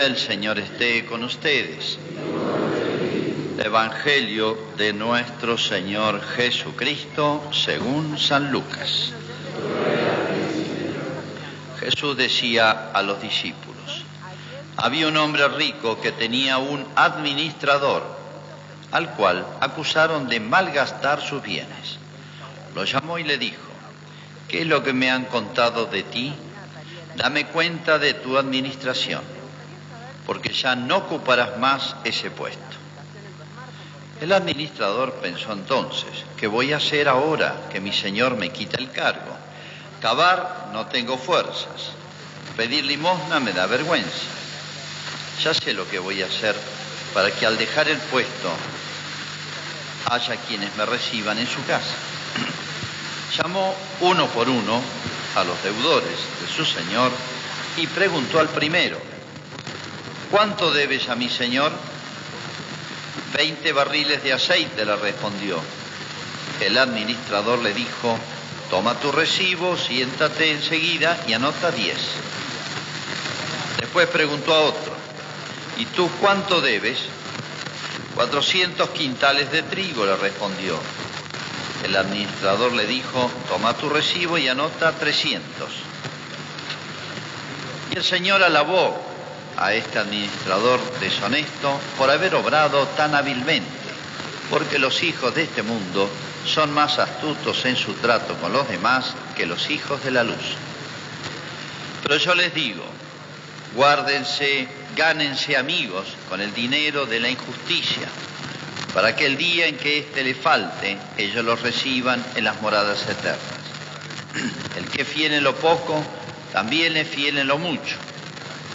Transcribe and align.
El 0.00 0.18
Señor 0.18 0.58
esté 0.58 1.06
con 1.06 1.24
ustedes. 1.24 1.98
Evangelio 3.58 4.58
de 4.76 4.92
nuestro 4.92 5.56
Señor 5.56 6.20
Jesucristo 6.20 7.42
según 7.50 8.18
San 8.18 8.52
Lucas. 8.52 9.14
Jesús 11.80 12.16
decía 12.16 12.90
a 12.92 13.02
los 13.02 13.22
discípulos, 13.22 14.04
había 14.76 15.08
un 15.08 15.16
hombre 15.16 15.48
rico 15.48 16.00
que 16.00 16.12
tenía 16.12 16.58
un 16.58 16.86
administrador, 16.94 18.02
al 18.94 19.10
cual 19.10 19.44
acusaron 19.60 20.28
de 20.28 20.38
malgastar 20.38 21.20
sus 21.20 21.42
bienes. 21.42 21.98
Lo 22.76 22.84
llamó 22.84 23.18
y 23.18 23.24
le 23.24 23.38
dijo, 23.38 23.60
¿qué 24.46 24.62
es 24.62 24.68
lo 24.68 24.84
que 24.84 24.92
me 24.92 25.10
han 25.10 25.24
contado 25.24 25.86
de 25.86 26.04
ti? 26.04 26.32
Dame 27.16 27.46
cuenta 27.46 27.98
de 27.98 28.14
tu 28.14 28.38
administración, 28.38 29.20
porque 30.24 30.52
ya 30.52 30.76
no 30.76 30.98
ocuparás 30.98 31.58
más 31.58 31.96
ese 32.04 32.30
puesto. 32.30 32.60
El 34.20 34.32
administrador 34.32 35.14
pensó 35.14 35.52
entonces, 35.52 36.24
¿qué 36.36 36.46
voy 36.46 36.72
a 36.72 36.76
hacer 36.76 37.08
ahora 37.08 37.62
que 37.72 37.80
mi 37.80 37.92
señor 37.92 38.36
me 38.36 38.50
quita 38.50 38.78
el 38.78 38.92
cargo? 38.92 39.36
Cavar 40.00 40.68
no 40.72 40.86
tengo 40.86 41.18
fuerzas, 41.18 41.90
pedir 42.56 42.84
limosna 42.84 43.40
me 43.40 43.52
da 43.52 43.66
vergüenza. 43.66 44.28
Ya 45.42 45.52
sé 45.52 45.72
lo 45.72 45.88
que 45.88 45.98
voy 45.98 46.22
a 46.22 46.26
hacer 46.26 46.54
para 47.12 47.32
que 47.32 47.44
al 47.44 47.58
dejar 47.58 47.88
el 47.88 47.98
puesto 47.98 48.50
haya 50.06 50.36
quienes 50.36 50.74
me 50.76 50.86
reciban 50.86 51.38
en 51.38 51.46
su 51.46 51.64
casa. 51.66 51.94
Llamó 53.38 53.74
uno 54.00 54.26
por 54.28 54.48
uno 54.48 54.80
a 55.34 55.44
los 55.44 55.62
deudores 55.62 56.18
de 56.40 56.48
su 56.54 56.64
señor 56.64 57.10
y 57.76 57.86
preguntó 57.86 58.38
al 58.38 58.48
primero, 58.48 58.98
¿cuánto 60.30 60.72
debes 60.72 61.08
a 61.08 61.16
mi 61.16 61.28
señor? 61.28 61.72
Veinte 63.36 63.72
barriles 63.72 64.22
de 64.22 64.32
aceite, 64.32 64.84
le 64.84 64.96
respondió. 64.96 65.60
El 66.60 66.78
administrador 66.78 67.58
le 67.58 67.74
dijo, 67.74 68.16
toma 68.70 68.94
tu 69.00 69.10
recibo, 69.10 69.76
siéntate 69.76 70.52
enseguida 70.52 71.24
y 71.26 71.32
anota 71.32 71.72
diez. 71.72 71.98
Después 73.80 74.06
preguntó 74.08 74.54
a 74.54 74.60
otro, 74.60 74.92
¿y 75.78 75.86
tú 75.86 76.08
cuánto 76.20 76.60
debes? 76.60 76.98
Cuatrocientos 78.14 78.90
quintales 78.90 79.50
de 79.50 79.62
trigo, 79.62 80.06
le 80.06 80.16
respondió. 80.16 80.78
El 81.84 81.96
administrador 81.96 82.72
le 82.72 82.86
dijo, 82.86 83.30
toma 83.48 83.74
tu 83.74 83.88
recibo 83.88 84.38
y 84.38 84.48
anota 84.48 84.92
trescientos. 84.92 85.70
Y 87.92 87.96
el 87.96 88.04
Señor 88.04 88.42
alabó 88.42 88.96
a 89.56 89.72
este 89.74 89.98
administrador 89.98 90.80
deshonesto 91.00 91.78
por 91.98 92.10
haber 92.10 92.34
obrado 92.34 92.86
tan 92.96 93.14
hábilmente, 93.14 93.68
porque 94.48 94.78
los 94.78 95.02
hijos 95.02 95.34
de 95.34 95.42
este 95.42 95.62
mundo 95.62 96.08
son 96.46 96.72
más 96.72 96.98
astutos 96.98 97.64
en 97.64 97.76
su 97.76 97.94
trato 97.94 98.34
con 98.34 98.52
los 98.52 98.68
demás 98.68 99.14
que 99.36 99.46
los 99.46 99.70
hijos 99.70 100.02
de 100.04 100.10
la 100.10 100.24
luz. 100.24 100.56
Pero 102.02 102.16
yo 102.16 102.34
les 102.34 102.54
digo, 102.54 102.84
guárdense, 103.74 104.68
gánense 104.96 105.56
amigos 105.56 106.06
con 106.28 106.40
el 106.40 106.54
dinero 106.54 107.06
de 107.06 107.20
la 107.20 107.28
injusticia, 107.28 108.08
para 108.92 109.16
que 109.16 109.26
el 109.26 109.36
día 109.36 109.66
en 109.66 109.76
que 109.76 109.98
éste 109.98 110.22
le 110.22 110.34
falte, 110.34 110.96
ellos 111.18 111.44
los 111.44 111.60
reciban 111.60 112.24
en 112.36 112.44
las 112.44 112.60
moradas 112.62 113.02
eternas. 113.02 113.38
El 114.76 114.86
que 114.86 115.04
fiel 115.04 115.32
en 115.32 115.44
lo 115.44 115.54
poco, 115.56 116.00
también 116.52 116.96
es 116.96 117.08
fiel 117.08 117.38
en 117.38 117.48
lo 117.48 117.58
mucho. 117.58 117.96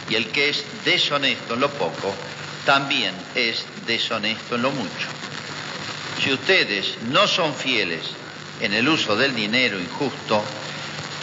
Y 0.09 0.15
el 0.15 0.27
que 0.27 0.49
es 0.49 0.65
deshonesto 0.83 1.53
en 1.53 1.59
lo 1.61 1.69
poco, 1.69 2.13
también 2.65 3.13
es 3.35 3.65
deshonesto 3.85 4.55
en 4.55 4.61
lo 4.63 4.71
mucho. 4.71 5.07
Si 6.21 6.33
ustedes 6.33 6.97
no 7.09 7.27
son 7.27 7.53
fieles 7.53 8.01
en 8.59 8.73
el 8.73 8.89
uso 8.89 9.15
del 9.15 9.35
dinero 9.35 9.79
injusto, 9.79 10.43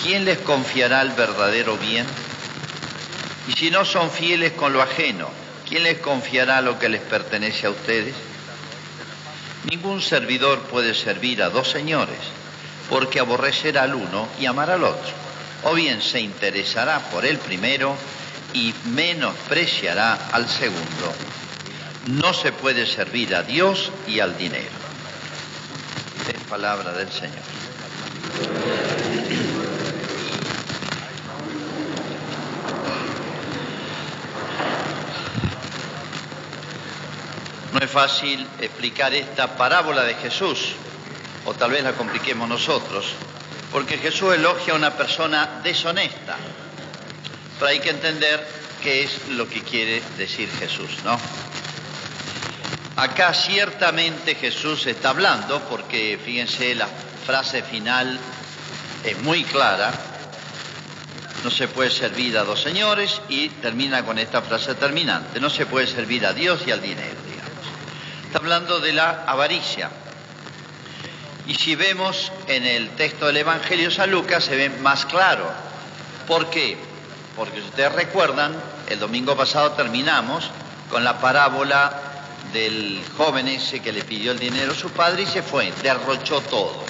¿quién 0.03 0.25
les 0.25 0.39
confiará 0.39 1.03
el 1.03 1.11
verdadero 1.11 1.77
bien? 1.77 2.07
Y 3.49 3.53
si 3.53 3.71
no 3.71 3.85
son 3.85 4.11
fieles 4.11 4.53
con 4.53 4.73
lo 4.73 4.83
ajeno, 4.83 5.29
¿quién 5.69 5.85
les 5.85 5.99
confiará 5.99 6.61
lo 6.61 6.79
que 6.79 6.89
les 6.89 7.03
pertenece 7.03 7.67
a 7.67 7.71
ustedes? 7.71 8.15
Ningún 9.71 10.01
servidor 10.01 10.61
puede 10.63 10.95
servir 10.95 11.43
a 11.43 11.51
dos 11.51 11.71
señores, 11.71 12.19
porque 12.89 13.21
aborrecerá 13.21 13.83
al 13.83 13.95
uno 13.95 14.29
y 14.39 14.47
amará 14.47 14.75
al 14.75 14.85
otro. 14.85 15.13
O 15.65 15.75
bien 15.75 16.01
se 16.03 16.21
interesará 16.21 17.01
por 17.11 17.25
el 17.25 17.39
primero 17.39 17.97
y 18.53 18.75
menospreciará 18.87 20.29
al 20.33 20.49
segundo. 20.49 21.13
No 22.07 22.33
se 22.33 22.53
puede 22.53 22.87
servir 22.87 23.35
a 23.35 23.43
Dios 23.43 23.91
y 24.07 24.21
al 24.21 24.39
dinero. 24.39 24.71
Es 26.29 26.41
palabra 26.49 26.93
del 26.93 27.11
Señor. 27.11 27.43
No 37.77 37.85
es 37.85 37.91
fácil 37.91 38.47
explicar 38.59 39.13
esta 39.13 39.55
parábola 39.55 40.03
de 40.03 40.15
Jesús, 40.15 40.69
o 41.45 41.53
tal 41.53 41.73
vez 41.73 41.85
la 41.85 41.93
compliquemos 41.93 42.49
nosotros, 42.49 43.05
porque 43.71 43.99
Jesús 43.99 44.33
elogia 44.33 44.73
a 44.73 44.77
una 44.77 44.95
persona 44.95 45.61
deshonesta, 45.63 46.39
pero 47.59 47.67
hay 47.67 47.81
que 47.81 47.91
entender 47.91 48.49
qué 48.83 49.03
es 49.03 49.29
lo 49.29 49.47
que 49.47 49.61
quiere 49.61 50.03
decir 50.17 50.49
Jesús, 50.59 50.89
¿no? 51.05 51.21
Acá 52.97 53.35
ciertamente 53.35 54.37
Jesús 54.37 54.87
está 54.87 55.11
hablando, 55.11 55.61
porque 55.69 56.19
fíjense, 56.25 56.75
la 56.75 56.89
frase 57.27 57.63
final 57.63 58.19
es 59.05 59.21
muy 59.21 59.45
clara, 59.45 59.93
no 61.45 61.51
se 61.51 61.69
puede 61.69 61.91
servir 61.91 62.39
a 62.39 62.45
dos 62.45 62.59
señores 62.59 63.21
y 63.29 63.51
termina 63.51 64.03
con 64.03 64.19
esta 64.19 64.41
frase 64.41 64.75
terminante, 64.77 65.41
no 65.41 65.51
se 65.51 65.67
puede 65.67 65.87
servir 65.87 66.25
a 66.25 66.33
Dios 66.33 66.63
y 66.67 66.71
al 66.71 66.81
dinero. 66.81 67.26
Hablando 68.37 68.81
de 68.81 68.93
la 68.93 69.25
avaricia. 69.27 69.89
Y 71.47 71.55
si 71.55 71.75
vemos 71.75 72.31
en 72.49 72.67
el 72.67 72.91
texto 72.91 73.27
del 73.27 73.39
Evangelio 73.39 73.91
San 73.91 74.11
Lucas 74.11 74.45
se 74.45 74.55
ve 74.57 74.69
más 74.69 75.07
claro. 75.07 75.51
¿Por 76.29 76.51
qué? 76.51 76.77
Porque 77.35 77.63
si 77.63 77.69
ustedes 77.69 77.93
recuerdan, 77.93 78.55
el 78.91 78.99
domingo 78.99 79.35
pasado 79.35 79.73
terminamos 79.73 80.51
con 80.91 81.03
la 81.03 81.19
parábola 81.19 81.99
del 82.53 83.03
joven 83.17 83.49
ese 83.49 83.81
que 83.81 83.91
le 83.91 84.05
pidió 84.05 84.33
el 84.33 84.39
dinero 84.39 84.73
a 84.73 84.75
su 84.75 84.91
padre 84.91 85.23
y 85.23 85.27
se 85.27 85.43
fue, 85.43 85.73
derrochó 85.83 86.43
todo. 86.43 86.85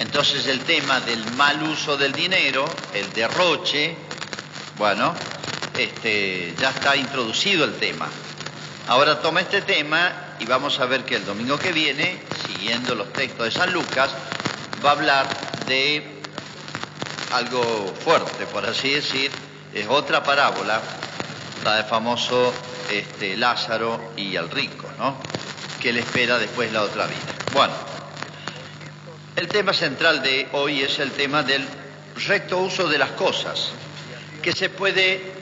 Entonces 0.00 0.46
el 0.46 0.60
tema 0.60 1.00
del 1.00 1.30
mal 1.32 1.62
uso 1.62 1.98
del 1.98 2.12
dinero, 2.12 2.64
el 2.94 3.12
derroche, 3.12 3.94
bueno, 4.78 5.14
este, 5.76 6.54
ya 6.58 6.70
está 6.70 6.96
introducido 6.96 7.66
el 7.66 7.74
tema. 7.74 8.08
Ahora 8.86 9.20
toma 9.22 9.40
este 9.40 9.62
tema 9.62 10.36
y 10.38 10.44
vamos 10.44 10.78
a 10.78 10.84
ver 10.84 11.04
que 11.04 11.16
el 11.16 11.24
domingo 11.24 11.58
que 11.58 11.72
viene, 11.72 12.20
siguiendo 12.46 12.94
los 12.94 13.10
textos 13.14 13.46
de 13.46 13.50
San 13.50 13.72
Lucas, 13.72 14.10
va 14.84 14.90
a 14.90 14.92
hablar 14.92 15.26
de 15.66 16.20
algo 17.32 17.94
fuerte, 18.04 18.44
por 18.46 18.66
así 18.66 18.90
decir, 18.90 19.30
es 19.72 19.86
otra 19.88 20.22
parábola, 20.22 20.82
la 21.64 21.76
del 21.76 21.84
famoso 21.86 22.52
este, 22.90 23.38
Lázaro 23.38 24.12
y 24.16 24.36
el 24.36 24.50
rico, 24.50 24.86
¿no? 24.98 25.16
Que 25.80 25.90
le 25.90 26.00
espera 26.00 26.38
después 26.38 26.70
la 26.70 26.82
otra 26.82 27.06
vida. 27.06 27.18
Bueno, 27.54 27.72
el 29.36 29.48
tema 29.48 29.72
central 29.72 30.22
de 30.22 30.48
hoy 30.52 30.82
es 30.82 30.98
el 30.98 31.10
tema 31.12 31.42
del 31.42 31.66
recto 32.26 32.58
uso 32.58 32.86
de 32.86 32.98
las 32.98 33.12
cosas, 33.12 33.70
que 34.42 34.52
se 34.52 34.68
puede 34.68 35.32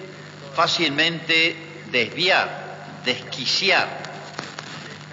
fácilmente 0.55 1.56
desviar, 1.91 2.62
desquiciar. 3.05 3.89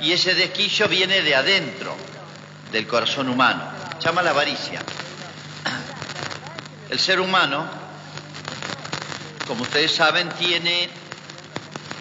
Y 0.02 0.12
ese 0.12 0.34
desquicio 0.34 0.88
viene 0.88 1.22
de 1.22 1.36
adentro 1.36 1.96
del 2.72 2.88
corazón 2.88 3.30
humano, 3.30 3.64
llama 4.00 4.22
la 4.22 4.32
avaricia. 4.32 4.80
El 6.90 7.00
ser 7.00 7.20
humano, 7.20 7.66
como 9.48 9.64
ustedes 9.64 9.94
saben, 9.94 10.30
tiene 10.30 10.90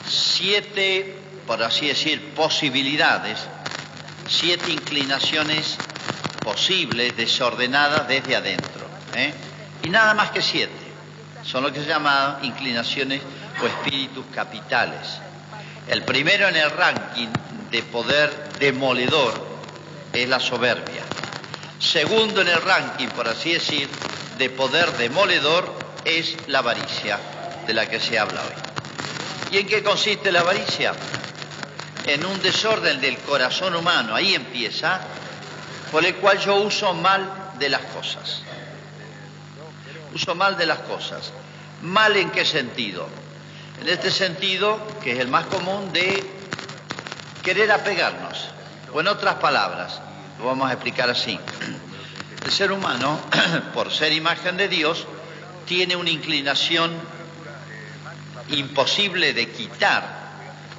siete, 0.09 1.19
por 1.47 1.63
así 1.63 1.89
decir, 1.89 2.33
posibilidades, 2.35 3.39
siete 4.29 4.71
inclinaciones 4.71 5.77
posibles, 6.43 7.17
desordenadas 7.17 8.09
desde 8.09 8.37
adentro. 8.37 8.87
¿eh? 9.15 9.35
Y 9.83 9.91
nada 9.91 10.15
más 10.15 10.31
que 10.31 10.43
siete. 10.43 10.89
Son 11.43 11.63
lo 11.63 11.73
que 11.73 11.81
se 11.81 11.87
llama 11.87 12.41
inclinaciones 12.43 13.23
o 13.63 13.67
espíritus 13.67 14.27
capitales. 14.35 15.21
El 15.89 16.03
primero 16.03 16.49
en 16.49 16.57
el 16.57 16.71
ranking 16.71 17.29
de 17.71 17.83
poder 17.83 18.31
demoledor 18.59 19.33
es 20.13 20.29
la 20.29 20.39
soberbia. 20.39 21.03
Segundo 21.81 22.43
en 22.43 22.49
el 22.49 22.61
ranking, 22.61 23.09
por 23.09 23.27
así 23.27 23.55
decir, 23.55 23.89
de 24.37 24.51
poder 24.51 24.93
demoledor 24.99 25.73
es 26.05 26.37
la 26.49 26.59
avaricia, 26.59 27.19
de 27.67 27.73
la 27.73 27.89
que 27.89 28.01
se 28.01 28.19
habla 28.19 28.43
hoy. 28.43 29.57
¿Y 29.57 29.59
en 29.59 29.67
qué 29.67 29.83
consiste 29.83 30.31
la 30.31 30.41
avaricia? 30.41 30.93
En 32.07 32.25
un 32.27 32.41
desorden 32.43 33.01
del 33.01 33.17
corazón 33.19 33.75
humano, 33.75 34.15
ahí 34.15 34.35
empieza, 34.35 35.01
por 35.91 36.05
el 36.05 36.17
cual 36.17 36.39
yo 36.39 36.57
uso 36.57 36.93
mal 36.93 37.53
de 37.59 37.69
las 37.71 37.83
cosas. 37.83 38.43
Uso 40.15 40.35
mal 40.35 40.59
de 40.59 40.67
las 40.67 40.81
cosas. 40.81 41.33
¿Mal 41.81 42.15
en 42.17 42.31
qué 42.31 42.45
sentido? 42.45 43.09
En 43.81 43.89
este 43.89 44.11
sentido, 44.11 44.81
que 45.03 45.13
es 45.13 45.21
el 45.21 45.29
más 45.29 45.47
común, 45.47 45.93
de 45.93 46.25
querer 47.43 47.71
apegarnos. 47.71 48.49
O 48.93 49.01
en 49.01 49.09
otras 49.09 49.37
palabras, 49.37 50.01
lo 50.39 50.47
vamos 50.47 50.69
a 50.69 50.73
explicar 50.73 51.11
así. 51.11 51.39
El 52.45 52.53
ser 52.53 52.73
humano, 52.73 53.19
por 53.75 53.93
ser 53.93 54.13
imagen 54.13 54.57
de 54.57 54.69
Dios, 54.69 55.07
tiene 55.67 55.97
una 55.97 56.11
inclinación 56.11 56.91
imposible 58.51 59.35
de 59.35 59.51
quitar 59.51 60.19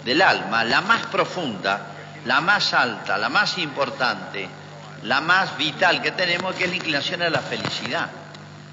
del 0.04 0.22
alma, 0.22 0.63
la 0.63 0.81
más 0.81 1.06
profunda, 1.07 1.88
la 2.25 2.42
más 2.42 2.74
alta, 2.74 3.18
la 3.18 3.30
más 3.30 3.57
importante, 3.57 4.50
la 5.04 5.22
más 5.22 5.57
vital 5.57 6.01
que 6.01 6.12
tenemos, 6.12 6.56
que 6.56 6.66
es 6.66 6.69
la 6.69 6.75
inclinación 6.75 7.22
a 7.22 7.30
la 7.30 7.42
felicidad. 7.42 8.10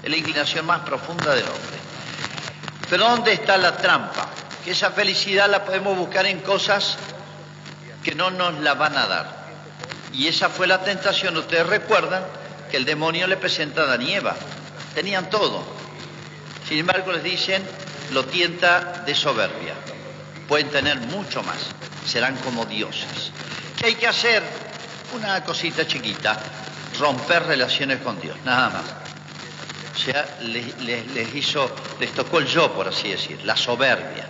Es 0.03 0.09
la 0.09 0.17
inclinación 0.17 0.65
más 0.65 0.81
profunda 0.81 1.33
del 1.33 1.45
hombre. 1.45 1.77
Pero 2.89 3.03
¿dónde 3.09 3.33
está 3.33 3.57
la 3.57 3.75
trampa? 3.75 4.29
Que 4.63 4.71
esa 4.71 4.91
felicidad 4.91 5.49
la 5.49 5.65
podemos 5.65 5.97
buscar 5.97 6.25
en 6.25 6.39
cosas 6.39 6.97
que 8.03 8.15
no 8.15 8.31
nos 8.31 8.59
la 8.61 8.73
van 8.73 8.97
a 8.97 9.07
dar. 9.07 9.37
Y 10.13 10.27
esa 10.27 10.49
fue 10.49 10.67
la 10.67 10.81
tentación, 10.81 11.35
ustedes 11.37 11.67
recuerdan 11.67 12.23
que 12.71 12.77
el 12.77 12.85
demonio 12.85 13.27
le 13.27 13.37
presenta 13.37 13.81
a 13.81 13.83
Adán 13.85 14.01
y 14.01 14.13
Eva. 14.13 14.35
Tenían 14.95 15.29
todo. 15.29 15.63
Sin 16.67 16.79
embargo, 16.79 17.11
les 17.11 17.23
dicen, 17.23 17.63
lo 18.11 18.25
tienta 18.25 19.03
de 19.05 19.13
soberbia. 19.15 19.73
Pueden 20.47 20.69
tener 20.69 20.97
mucho 20.97 21.43
más. 21.43 21.57
Serán 22.05 22.35
como 22.37 22.65
dioses. 22.65 23.31
¿Qué 23.77 23.87
hay 23.87 23.95
que 23.95 24.07
hacer? 24.07 24.41
Una 25.13 25.43
cosita 25.43 25.85
chiquita. 25.85 26.39
Romper 26.99 27.43
relaciones 27.43 28.01
con 28.01 28.19
Dios. 28.19 28.37
Nada 28.43 28.69
más. 28.69 29.06
O 29.97 29.99
sea, 29.99 30.37
les, 30.41 31.33
hizo, 31.33 31.67
les 31.99 32.13
tocó 32.13 32.37
el 32.37 32.45
yo, 32.45 32.71
por 32.71 32.87
así 32.87 33.09
decir, 33.09 33.43
la 33.43 33.57
soberbia. 33.57 34.27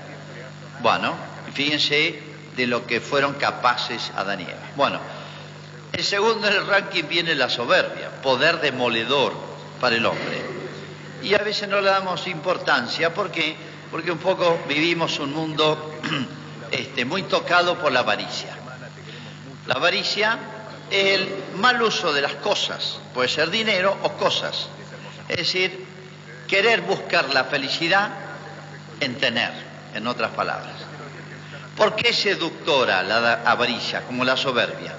Bueno, 0.80 1.14
fíjense 1.54 2.24
de 2.56 2.68
lo 2.68 2.88
que 2.88 3.02
fueron 3.02 3.34
capaces 3.34 4.14
Adán 4.16 4.40
y 4.40 4.44
Eva. 4.44 4.72
Bueno, 4.78 5.00
el 5.92 6.04
segundo 6.06 6.48
en 6.48 6.54
el 6.54 6.68
ranking 6.68 7.04
viene 7.10 7.36
la 7.36 7.50
soberbia, 7.50 8.22
poder 8.22 8.62
demoledor 8.62 9.34
para 9.82 9.98
el 9.98 10.06
hombre. 10.06 10.42
Y 11.22 11.34
a 11.34 11.40
veces 11.40 11.68
no 11.68 11.82
le 11.82 11.90
damos 11.90 12.28
importancia 12.28 13.14
porque, 13.14 13.58
porque 13.92 14.10
un 14.10 14.20
poco 14.20 14.60
vivimos 14.70 15.20
un 15.20 15.34
mundo 15.34 16.00
este, 16.72 17.04
muy 17.04 17.24
tocado 17.24 17.78
por 17.78 17.92
la 17.92 18.00
avaricia. 18.00 18.56
La 19.66 19.74
avaricia 19.74 20.40
es 20.90 21.20
el 21.20 21.30
mal 21.58 21.82
uso 21.82 22.14
de 22.14 22.22
las 22.22 22.36
cosas, 22.36 23.00
puede 23.14 23.28
ser 23.28 23.50
dinero 23.50 23.98
o 24.04 24.14
cosas. 24.14 24.70
Es 25.28 25.38
decir, 25.38 25.86
querer 26.48 26.82
buscar 26.82 27.34
la 27.34 27.46
felicidad 27.46 28.10
en 29.00 29.16
tener, 29.16 29.52
en 29.94 30.08
otras 30.08 30.32
palabras. 30.32 30.76
¿Por 31.76 31.96
qué 31.96 32.14
seductora 32.14 33.04
la 33.04 33.42
avaricia, 33.46 34.02
como 34.04 34.24
la 34.24 34.36
soberbia? 34.36 34.96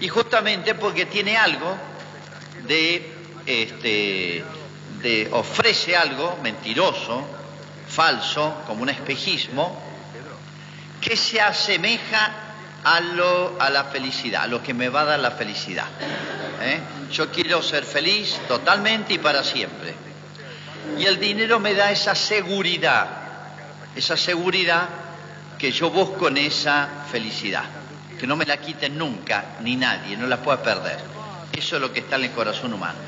Y 0.00 0.08
justamente 0.08 0.74
porque 0.74 1.06
tiene 1.06 1.36
algo 1.36 1.76
de, 2.66 3.12
este, 3.46 4.44
de 5.02 5.28
ofrece 5.32 5.96
algo 5.96 6.38
mentiroso, 6.42 7.24
falso, 7.88 8.62
como 8.66 8.82
un 8.82 8.90
espejismo, 8.90 9.82
que 11.00 11.16
se 11.16 11.40
asemeja 11.40 12.47
a, 12.84 13.00
lo, 13.00 13.60
a 13.60 13.70
la 13.70 13.84
felicidad, 13.84 14.42
a 14.42 14.46
lo 14.46 14.62
que 14.62 14.74
me 14.74 14.88
va 14.88 15.02
a 15.02 15.04
dar 15.04 15.20
la 15.20 15.32
felicidad. 15.32 15.86
¿eh? 16.62 16.80
Yo 17.10 17.30
quiero 17.30 17.62
ser 17.62 17.84
feliz 17.84 18.38
totalmente 18.46 19.14
y 19.14 19.18
para 19.18 19.42
siempre. 19.42 19.94
Y 20.98 21.04
el 21.04 21.18
dinero 21.20 21.58
me 21.60 21.74
da 21.74 21.90
esa 21.90 22.14
seguridad, 22.14 23.06
esa 23.94 24.16
seguridad 24.16 24.88
que 25.58 25.72
yo 25.72 25.90
busco 25.90 26.28
en 26.28 26.38
esa 26.38 27.04
felicidad, 27.10 27.64
que 28.18 28.26
no 28.26 28.36
me 28.36 28.46
la 28.46 28.58
quiten 28.58 28.96
nunca, 28.96 29.56
ni 29.60 29.76
nadie, 29.76 30.16
no 30.16 30.26
la 30.26 30.38
pueda 30.38 30.62
perder. 30.62 30.98
Eso 31.52 31.76
es 31.76 31.82
lo 31.82 31.92
que 31.92 32.00
está 32.00 32.16
en 32.16 32.24
el 32.24 32.30
corazón 32.30 32.72
humano. 32.72 32.98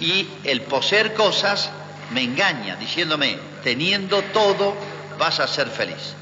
Y 0.00 0.28
el 0.44 0.62
poseer 0.62 1.14
cosas 1.14 1.70
me 2.12 2.22
engaña, 2.22 2.76
diciéndome, 2.76 3.38
teniendo 3.64 4.22
todo 4.22 4.76
vas 5.18 5.40
a 5.40 5.48
ser 5.48 5.68
feliz. 5.68 6.14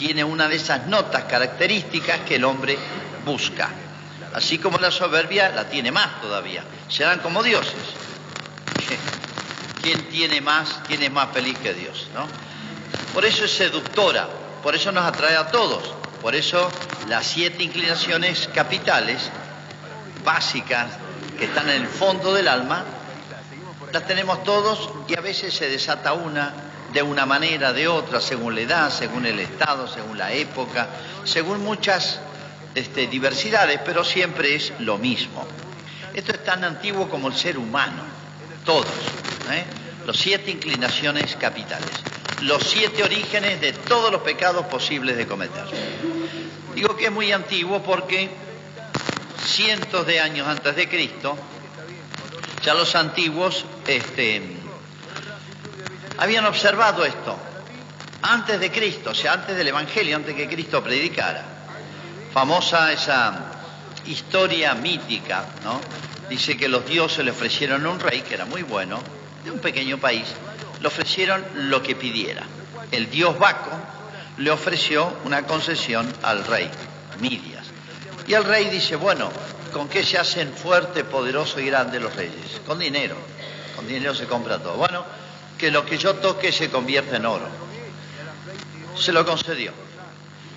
Tiene 0.00 0.24
una 0.24 0.48
de 0.48 0.56
esas 0.56 0.86
notas 0.86 1.24
características 1.24 2.20
que 2.20 2.36
el 2.36 2.44
hombre 2.44 2.78
busca. 3.26 3.68
Así 4.32 4.56
como 4.56 4.78
la 4.78 4.90
soberbia 4.90 5.50
la 5.50 5.68
tiene 5.68 5.92
más 5.92 6.22
todavía. 6.22 6.64
Serán 6.88 7.18
como 7.18 7.42
dioses. 7.42 7.74
¿Quién 9.82 10.02
tiene 10.08 10.40
más, 10.40 10.80
es 10.88 11.12
más 11.12 11.28
feliz 11.34 11.58
que 11.58 11.74
Dios? 11.74 12.08
¿no? 12.14 12.26
Por 13.12 13.26
eso 13.26 13.44
es 13.44 13.50
seductora, 13.50 14.26
por 14.62 14.74
eso 14.74 14.90
nos 14.90 15.04
atrae 15.04 15.36
a 15.36 15.48
todos. 15.48 15.92
Por 16.22 16.34
eso 16.34 16.72
las 17.06 17.26
siete 17.26 17.62
inclinaciones 17.62 18.48
capitales, 18.54 19.30
básicas, 20.24 20.92
que 21.38 21.44
están 21.44 21.68
en 21.68 21.82
el 21.82 21.88
fondo 21.88 22.32
del 22.32 22.48
alma, 22.48 22.86
las 23.92 24.06
tenemos 24.06 24.42
todos 24.44 24.88
y 25.08 25.14
a 25.14 25.20
veces 25.20 25.52
se 25.52 25.68
desata 25.68 26.14
una 26.14 26.69
de 26.92 27.02
una 27.02 27.26
manera, 27.26 27.72
de 27.72 27.88
otra, 27.88 28.20
según 28.20 28.54
la 28.54 28.60
edad, 28.62 28.90
según 28.90 29.26
el 29.26 29.38
estado, 29.38 29.86
según 29.86 30.18
la 30.18 30.32
época, 30.32 30.88
según 31.24 31.62
muchas 31.62 32.20
este, 32.74 33.06
diversidades, 33.06 33.80
pero 33.84 34.04
siempre 34.04 34.54
es 34.54 34.72
lo 34.80 34.98
mismo. 34.98 35.46
Esto 36.14 36.32
es 36.32 36.44
tan 36.44 36.64
antiguo 36.64 37.08
como 37.08 37.28
el 37.28 37.34
ser 37.34 37.58
humano, 37.58 38.02
todos, 38.64 38.86
¿eh? 39.52 39.64
los 40.06 40.18
siete 40.18 40.50
inclinaciones 40.50 41.36
capitales, 41.36 41.90
los 42.42 42.62
siete 42.64 43.04
orígenes 43.04 43.60
de 43.60 43.72
todos 43.72 44.10
los 44.10 44.22
pecados 44.22 44.66
posibles 44.66 45.16
de 45.16 45.26
cometer. 45.26 45.64
Digo 46.74 46.96
que 46.96 47.06
es 47.06 47.12
muy 47.12 47.30
antiguo 47.30 47.82
porque 47.82 48.30
cientos 49.44 50.06
de 50.06 50.20
años 50.20 50.48
antes 50.48 50.74
de 50.74 50.88
Cristo, 50.88 51.36
ya 52.64 52.74
los 52.74 52.94
antiguos 52.94 53.64
este, 53.86 54.59
habían 56.20 56.46
observado 56.46 57.04
esto, 57.04 57.36
antes 58.22 58.60
de 58.60 58.70
Cristo, 58.70 59.10
o 59.10 59.14
sea, 59.14 59.32
antes 59.32 59.56
del 59.56 59.68
Evangelio, 59.68 60.16
antes 60.16 60.36
que 60.36 60.46
Cristo 60.48 60.82
predicara 60.82 61.44
famosa 62.32 62.92
esa 62.92 63.50
historia 64.06 64.74
mítica, 64.74 65.44
¿no? 65.64 65.80
Dice 66.28 66.56
que 66.56 66.68
los 66.68 66.86
dioses 66.86 67.24
le 67.24 67.32
ofrecieron 67.32 67.84
a 67.86 67.90
un 67.90 67.98
rey 67.98 68.20
que 68.20 68.34
era 68.34 68.44
muy 68.44 68.62
bueno, 68.62 69.00
de 69.44 69.50
un 69.50 69.58
pequeño 69.58 69.98
país, 69.98 70.26
le 70.80 70.86
ofrecieron 70.86 71.44
lo 71.54 71.82
que 71.82 71.96
pidiera. 71.96 72.42
El 72.92 73.10
dios 73.10 73.38
Baco 73.38 73.70
le 74.36 74.50
ofreció 74.50 75.12
una 75.24 75.42
concesión 75.44 76.10
al 76.22 76.44
rey, 76.44 76.70
Midias. 77.20 77.66
Y 78.26 78.34
el 78.34 78.44
rey 78.44 78.66
dice, 78.66 78.96
bueno, 78.96 79.30
¿con 79.72 79.88
qué 79.88 80.04
se 80.04 80.18
hacen 80.18 80.52
fuerte, 80.52 81.04
poderoso 81.04 81.58
y 81.60 81.66
grande 81.66 81.98
los 81.98 82.14
reyes? 82.14 82.60
Con 82.66 82.78
dinero. 82.78 83.16
Con 83.74 83.88
dinero 83.88 84.14
se 84.14 84.26
compra 84.26 84.58
todo. 84.58 84.74
Bueno, 84.74 85.04
que 85.60 85.70
lo 85.70 85.84
que 85.84 85.98
yo 85.98 86.14
toque 86.14 86.50
se 86.52 86.70
convierta 86.70 87.16
en 87.16 87.26
oro. 87.26 87.46
Se 88.96 89.12
lo 89.12 89.26
concedió. 89.26 89.72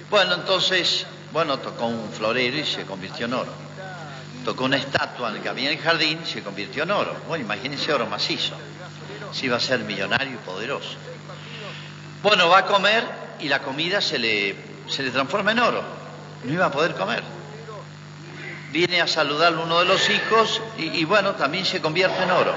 Bueno, 0.09 0.35
entonces 0.35 1.05
bueno, 1.33 1.59
tocó 1.59 1.87
un 1.87 2.09
florero 2.13 2.57
y 2.57 2.63
se 2.63 2.85
convirtió 2.85 3.25
en 3.25 3.33
oro. 3.33 3.51
Tocó 4.45 4.63
una 4.63 4.77
estatua 4.77 5.33
que 5.41 5.49
había 5.49 5.71
en 5.71 5.77
el 5.77 5.83
jardín 5.83 6.21
y 6.23 6.29
se 6.29 6.41
convirtió 6.41 6.83
en 6.83 6.91
oro. 6.91 7.15
Bueno, 7.27 7.43
imagínense 7.43 7.91
oro 7.91 8.05
macizo. 8.05 8.55
Si 9.33 9.47
iba 9.47 9.57
a 9.57 9.59
ser 9.59 9.79
millonario 9.79 10.35
y 10.35 10.37
poderoso. 10.37 10.95
Bueno, 12.21 12.47
va 12.47 12.59
a 12.59 12.65
comer 12.65 13.03
y 13.41 13.49
la 13.49 13.59
comida 13.59 13.99
se 13.99 14.19
le, 14.19 14.55
se 14.87 15.03
le 15.03 15.11
transforma 15.11 15.51
en 15.51 15.59
oro. 15.59 15.83
No 16.45 16.53
iba 16.53 16.67
a 16.67 16.71
poder 16.71 16.93
comer. 16.95 17.23
Viene 18.71 19.01
a 19.01 19.07
saludar 19.07 19.53
uno 19.55 19.79
de 19.79 19.85
los 19.85 20.09
hijos 20.09 20.61
y 20.77 21.03
bueno, 21.03 21.33
también 21.33 21.65
se 21.65 21.81
convierte 21.81 22.23
en 22.23 22.31
oro. 22.31 22.53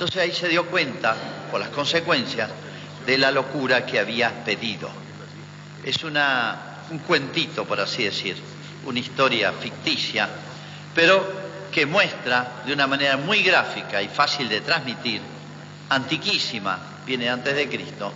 Entonces 0.00 0.22
ahí 0.22 0.32
se 0.32 0.48
dio 0.48 0.64
cuenta, 0.64 1.14
por 1.50 1.60
las 1.60 1.68
consecuencias, 1.68 2.48
de 3.04 3.18
la 3.18 3.30
locura 3.30 3.84
que 3.84 3.98
había 3.98 4.46
pedido. 4.46 4.88
Es 5.84 6.02
una 6.04 6.86
un 6.90 7.00
cuentito, 7.00 7.66
por 7.66 7.78
así 7.82 8.04
decir, 8.04 8.34
una 8.86 8.98
historia 8.98 9.52
ficticia, 9.52 10.26
pero 10.94 11.22
que 11.70 11.84
muestra 11.84 12.62
de 12.64 12.72
una 12.72 12.86
manera 12.86 13.18
muy 13.18 13.42
gráfica 13.42 14.00
y 14.00 14.08
fácil 14.08 14.48
de 14.48 14.62
transmitir, 14.62 15.20
antiquísima, 15.90 16.78
viene 17.04 17.28
antes 17.28 17.54
de 17.54 17.68
Cristo, 17.68 18.10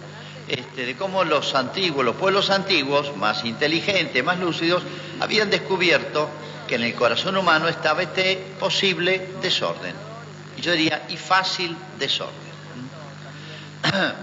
este, 0.48 0.86
de 0.86 0.96
cómo 0.96 1.22
los 1.22 1.54
antiguos, 1.54 2.02
los 2.02 2.16
pueblos 2.16 2.48
antiguos, 2.48 3.14
más 3.18 3.44
inteligentes, 3.44 4.24
más 4.24 4.38
lúcidos, 4.38 4.82
habían 5.20 5.50
descubierto 5.50 6.30
que 6.66 6.76
en 6.76 6.84
el 6.84 6.94
corazón 6.94 7.36
humano 7.36 7.68
estaba 7.68 8.02
este 8.02 8.54
posible 8.58 9.34
desorden. 9.42 10.13
Yo 10.64 10.72
y 10.74 11.16
fácil 11.18 11.76
desorden. 11.98 12.32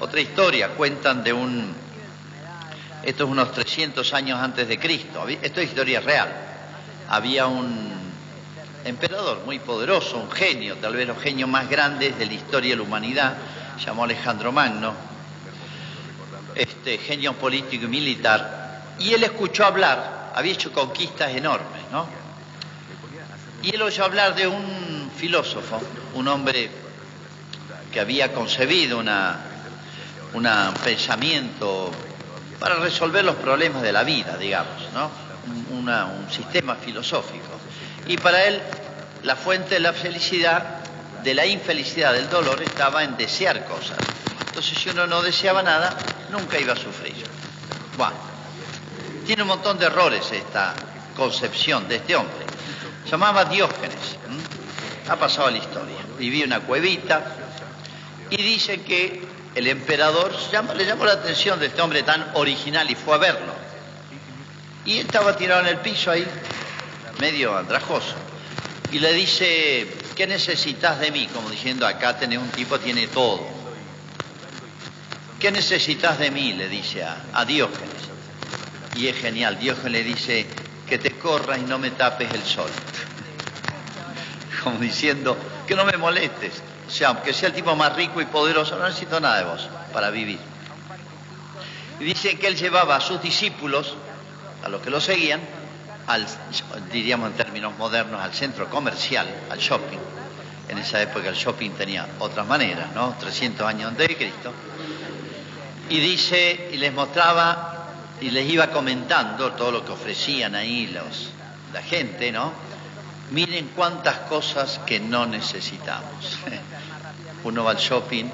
Otra 0.00 0.20
historia, 0.20 0.68
cuentan 0.76 1.24
de 1.24 1.32
un, 1.32 1.74
esto 3.02 3.24
es 3.24 3.30
unos 3.30 3.50
300 3.52 4.12
años 4.12 4.38
antes 4.38 4.68
de 4.68 4.78
Cristo, 4.78 5.26
esto 5.26 5.60
es 5.62 5.68
historia 5.70 6.00
real. 6.00 6.30
Había 7.08 7.46
un 7.46 7.94
emperador 8.84 9.40
muy 9.46 9.58
poderoso, 9.58 10.18
un 10.18 10.30
genio, 10.30 10.76
tal 10.76 10.96
vez 10.96 11.08
los 11.08 11.18
genios 11.18 11.48
más 11.48 11.66
grandes 11.70 12.18
de 12.18 12.26
la 12.26 12.34
historia 12.34 12.72
de 12.72 12.76
la 12.76 12.82
humanidad, 12.82 13.38
llamó 13.82 14.04
Alejandro 14.04 14.52
Magno, 14.52 14.92
este 16.56 16.98
genio 16.98 17.32
político 17.32 17.86
y 17.86 17.88
militar, 17.88 18.82
y 18.98 19.14
él 19.14 19.24
escuchó 19.24 19.64
hablar, 19.64 20.32
había 20.34 20.52
hecho 20.52 20.74
conquistas 20.74 21.34
enormes, 21.34 21.80
¿no? 21.90 22.19
Y 23.62 23.74
él 23.74 23.82
oyó 23.82 24.04
hablar 24.04 24.34
de 24.34 24.46
un 24.46 25.10
filósofo, 25.16 25.80
un 26.14 26.28
hombre 26.28 26.70
que 27.92 28.00
había 28.00 28.32
concebido 28.32 28.98
un 28.98 30.48
pensamiento 30.84 31.90
para 32.58 32.76
resolver 32.76 33.24
los 33.24 33.36
problemas 33.36 33.82
de 33.82 33.92
la 33.92 34.04
vida, 34.04 34.36
digamos, 34.36 34.92
¿no? 34.94 35.10
un 35.70 36.30
sistema 36.30 36.76
filosófico. 36.76 37.48
Y 38.06 38.16
para 38.16 38.44
él 38.44 38.60
la 39.22 39.36
fuente 39.36 39.74
de 39.74 39.80
la 39.80 39.92
felicidad, 39.92 40.80
de 41.22 41.34
la 41.34 41.46
infelicidad, 41.46 42.12
del 42.12 42.28
dolor, 42.30 42.62
estaba 42.62 43.04
en 43.04 43.16
desear 43.16 43.64
cosas. 43.66 43.98
Entonces 44.46 44.78
si 44.78 44.88
uno 44.90 45.06
no 45.06 45.22
deseaba 45.22 45.62
nada, 45.62 45.96
nunca 46.30 46.58
iba 46.58 46.72
a 46.72 46.76
sufrir. 46.76 47.24
Bueno, 47.96 48.16
tiene 49.26 49.42
un 49.42 49.48
montón 49.48 49.78
de 49.78 49.86
errores 49.86 50.30
esta 50.32 50.74
concepción 51.16 51.88
de 51.88 51.96
este 51.96 52.16
hombre. 52.16 52.49
Se 53.10 53.16
llamaba 53.16 53.44
Diógenes, 53.44 54.18
ha 55.08 55.16
pasado 55.16 55.50
la 55.50 55.58
historia. 55.58 55.96
Vivía 56.16 56.44
en 56.44 56.52
una 56.52 56.60
cuevita 56.60 57.24
y 58.30 58.36
dice 58.36 58.82
que 58.82 59.20
el 59.56 59.66
emperador 59.66 60.32
le 60.76 60.86
llamó 60.86 61.04
la 61.04 61.14
atención 61.14 61.58
de 61.58 61.66
este 61.66 61.82
hombre 61.82 62.04
tan 62.04 62.30
original 62.34 62.88
y 62.88 62.94
fue 62.94 63.16
a 63.16 63.18
verlo. 63.18 63.52
Y 64.84 64.98
estaba 64.98 65.36
tirado 65.36 65.62
en 65.62 65.66
el 65.66 65.78
piso 65.78 66.12
ahí, 66.12 66.24
medio 67.18 67.58
andrajoso. 67.58 68.14
Y 68.92 69.00
le 69.00 69.12
dice, 69.12 69.88
¿qué 70.14 70.28
necesitas 70.28 71.00
de 71.00 71.10
mí? 71.10 71.26
Como 71.34 71.50
diciendo, 71.50 71.88
acá 71.88 72.16
tenés 72.16 72.38
un 72.38 72.50
tipo, 72.50 72.78
tiene 72.78 73.08
todo. 73.08 73.44
¿Qué 75.40 75.50
necesitas 75.50 76.16
de 76.20 76.30
mí? 76.30 76.52
Le 76.52 76.68
dice 76.68 77.04
a 77.04 77.44
Diógenes. 77.44 77.90
Y 78.94 79.08
es 79.08 79.16
genial, 79.16 79.58
Diógenes 79.58 79.90
le 79.90 80.04
dice, 80.04 80.46
corras 81.20 81.58
y 81.58 81.62
no 81.62 81.78
me 81.78 81.90
tapes 81.92 82.32
el 82.32 82.42
sol. 82.42 82.70
Como 84.64 84.78
diciendo, 84.78 85.36
que 85.66 85.74
no 85.74 85.84
me 85.84 85.96
molestes. 85.96 86.62
O 86.88 86.90
sea, 86.90 87.08
aunque 87.08 87.32
sea 87.32 87.48
el 87.48 87.54
tipo 87.54 87.76
más 87.76 87.94
rico 87.94 88.20
y 88.20 88.26
poderoso, 88.26 88.76
no 88.76 88.84
necesito 88.84 89.20
nada 89.20 89.38
de 89.38 89.44
vos 89.44 89.68
para 89.92 90.10
vivir. 90.10 90.40
Y 92.00 92.04
dice 92.04 92.36
que 92.38 92.48
él 92.48 92.56
llevaba 92.56 92.96
a 92.96 93.00
sus 93.00 93.22
discípulos, 93.22 93.94
a 94.64 94.68
los 94.68 94.82
que 94.82 94.90
lo 94.90 95.00
seguían, 95.00 95.40
al, 96.06 96.26
diríamos 96.90 97.30
en 97.30 97.36
términos 97.36 97.76
modernos, 97.78 98.20
al 98.20 98.34
centro 98.34 98.68
comercial, 98.68 99.28
al 99.50 99.58
shopping. 99.58 99.98
En 100.68 100.78
esa 100.78 101.00
época 101.00 101.28
el 101.28 101.34
shopping 101.34 101.70
tenía 101.70 102.08
otras 102.18 102.46
maneras, 102.46 102.88
¿no? 102.94 103.14
300 103.20 103.66
años 103.66 103.90
antes 103.90 104.08
de 104.08 104.16
Cristo. 104.16 104.52
Y 105.88 106.00
dice, 106.00 106.70
y 106.72 106.76
les 106.78 106.92
mostraba 106.92 107.79
y 108.20 108.30
les 108.30 108.48
iba 108.50 108.70
comentando 108.70 109.52
todo 109.52 109.72
lo 109.72 109.84
que 109.84 109.92
ofrecían 109.92 110.54
ahí 110.54 110.88
los, 110.88 111.30
la 111.72 111.82
gente, 111.82 112.30
¿no? 112.32 112.52
Miren 113.30 113.70
cuántas 113.74 114.18
cosas 114.20 114.80
que 114.86 115.00
no 115.00 115.26
necesitamos. 115.26 116.38
Uno 117.44 117.64
va 117.64 117.70
al 117.72 117.78
shopping 117.78 118.26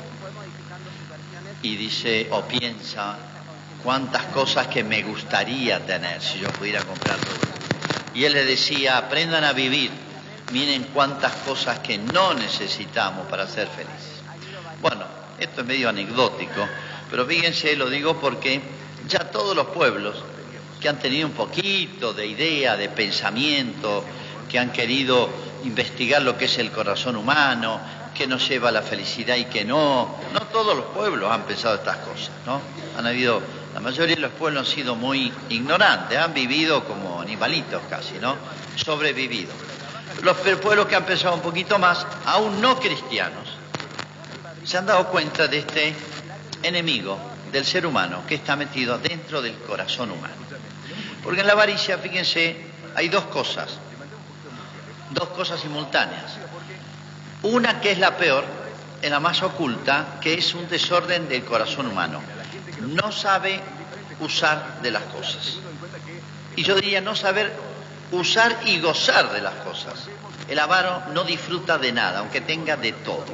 y 1.62 1.76
dice 1.76 2.28
o 2.30 2.42
piensa 2.42 3.16
cuántas 3.82 4.24
cosas 4.26 4.66
que 4.68 4.82
me 4.82 5.02
gustaría 5.02 5.84
tener 5.84 6.20
si 6.20 6.38
yo 6.38 6.48
pudiera 6.50 6.82
comprar 6.82 7.18
todo. 7.18 7.36
Y 8.14 8.24
él 8.24 8.32
le 8.32 8.44
decía, 8.44 8.96
aprendan 8.96 9.44
a 9.44 9.52
vivir, 9.52 9.90
miren 10.52 10.84
cuántas 10.94 11.32
cosas 11.36 11.80
que 11.80 11.98
no 11.98 12.34
necesitamos 12.34 13.26
para 13.26 13.46
ser 13.46 13.68
felices. 13.68 14.22
Bueno, 14.80 15.04
esto 15.38 15.60
es 15.60 15.66
medio 15.66 15.88
anecdótico, 15.88 16.66
pero 17.10 17.26
fíjense, 17.26 17.76
lo 17.76 17.90
digo 17.90 18.18
porque 18.18 18.60
ya 19.08 19.30
todos 19.30 19.54
los 19.54 19.66
pueblos 19.68 20.16
que 20.80 20.88
han 20.88 20.98
tenido 20.98 21.26
un 21.26 21.34
poquito 21.34 22.12
de 22.12 22.26
idea, 22.26 22.76
de 22.76 22.88
pensamiento, 22.88 24.04
que 24.48 24.58
han 24.58 24.72
querido 24.72 25.28
investigar 25.64 26.22
lo 26.22 26.36
que 26.36 26.46
es 26.46 26.58
el 26.58 26.70
corazón 26.70 27.16
humano, 27.16 27.80
que 28.14 28.26
nos 28.26 28.48
lleva 28.48 28.68
a 28.70 28.72
la 28.72 28.82
felicidad 28.82 29.36
y 29.36 29.46
que 29.46 29.64
no. 29.64 30.16
No 30.32 30.40
todos 30.52 30.76
los 30.76 30.86
pueblos 30.86 31.30
han 31.30 31.42
pensado 31.42 31.76
estas 31.76 31.98
cosas, 31.98 32.30
¿no? 32.46 32.60
Han 32.98 33.06
habido, 33.06 33.40
la 33.74 33.80
mayoría 33.80 34.16
de 34.16 34.22
los 34.22 34.32
pueblos 34.32 34.68
han 34.68 34.74
sido 34.74 34.94
muy 34.94 35.32
ignorantes, 35.50 36.18
han 36.18 36.32
vivido 36.32 36.84
como 36.84 37.20
animalitos 37.20 37.82
casi, 37.88 38.14
¿no? 38.20 38.36
Sobrevivido. 38.76 39.52
Los 40.22 40.36
pueblos 40.36 40.86
que 40.86 40.96
han 40.96 41.04
pensado 41.04 41.34
un 41.34 41.42
poquito 41.42 41.78
más, 41.78 42.06
aún 42.24 42.60
no 42.60 42.78
cristianos, 42.78 43.48
se 44.64 44.78
han 44.78 44.86
dado 44.86 45.08
cuenta 45.08 45.46
de 45.46 45.58
este 45.58 45.94
enemigo 46.62 47.35
del 47.56 47.64
ser 47.66 47.86
humano 47.86 48.22
que 48.26 48.36
está 48.36 48.54
metido 48.56 48.98
dentro 48.98 49.42
del 49.42 49.54
corazón 49.58 50.10
humano. 50.10 50.34
Porque 51.22 51.40
en 51.40 51.46
la 51.46 51.54
avaricia, 51.54 51.98
fíjense, 51.98 52.56
hay 52.94 53.08
dos 53.08 53.24
cosas 53.24 53.78
dos 55.10 55.28
cosas 55.30 55.60
simultáneas. 55.60 56.32
Una 57.42 57.80
que 57.80 57.92
es 57.92 57.98
la 57.98 58.16
peor, 58.16 58.44
en 59.02 59.10
la 59.10 59.20
más 59.20 59.42
oculta, 59.42 60.18
que 60.20 60.34
es 60.34 60.54
un 60.54 60.68
desorden 60.68 61.28
del 61.28 61.44
corazón 61.44 61.86
humano. 61.86 62.20
No 62.80 63.12
sabe 63.12 63.60
usar 64.20 64.80
de 64.82 64.90
las 64.90 65.02
cosas. 65.04 65.58
Y 66.56 66.62
yo 66.62 66.74
diría 66.74 67.00
no 67.00 67.14
saber 67.14 67.52
usar 68.12 68.60
y 68.64 68.80
gozar 68.80 69.32
de 69.32 69.40
las 69.40 69.54
cosas. 69.56 70.06
El 70.48 70.58
avaro 70.58 71.02
no 71.12 71.24
disfruta 71.24 71.78
de 71.78 71.92
nada, 71.92 72.20
aunque 72.20 72.40
tenga 72.40 72.76
de 72.76 72.92
todo. 72.92 73.24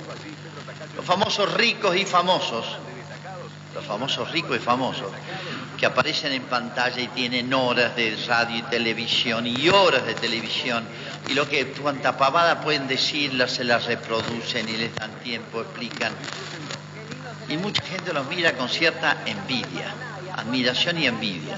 Los 0.96 1.04
famosos 1.04 1.52
ricos 1.54 1.96
y 1.96 2.04
famosos, 2.04 2.66
los 3.74 3.84
famosos 3.84 4.30
ricos 4.30 4.56
y 4.56 4.60
famosos, 4.60 5.10
que 5.78 5.86
aparecen 5.86 6.32
en 6.32 6.42
pantalla 6.42 7.00
y 7.00 7.08
tienen 7.08 7.52
horas 7.52 7.96
de 7.96 8.16
radio 8.26 8.58
y 8.58 8.62
televisión 8.62 9.46
y 9.46 9.68
horas 9.68 10.06
de 10.06 10.14
televisión 10.14 10.84
y 11.28 11.34
lo 11.34 11.48
que 11.48 11.66
cuanta 11.72 12.16
pavada 12.16 12.60
pueden 12.60 12.88
decirla 12.88 13.48
se 13.48 13.64
las 13.64 13.86
reproducen 13.86 14.68
y 14.68 14.76
les 14.76 14.94
dan 14.94 15.10
tiempo, 15.22 15.60
explican. 15.60 16.12
Y 17.48 17.56
mucha 17.56 17.82
gente 17.82 18.12
los 18.12 18.26
mira 18.28 18.52
con 18.56 18.68
cierta 18.68 19.22
envidia, 19.26 19.94
admiración 20.36 20.98
y 20.98 21.06
envidia. 21.06 21.56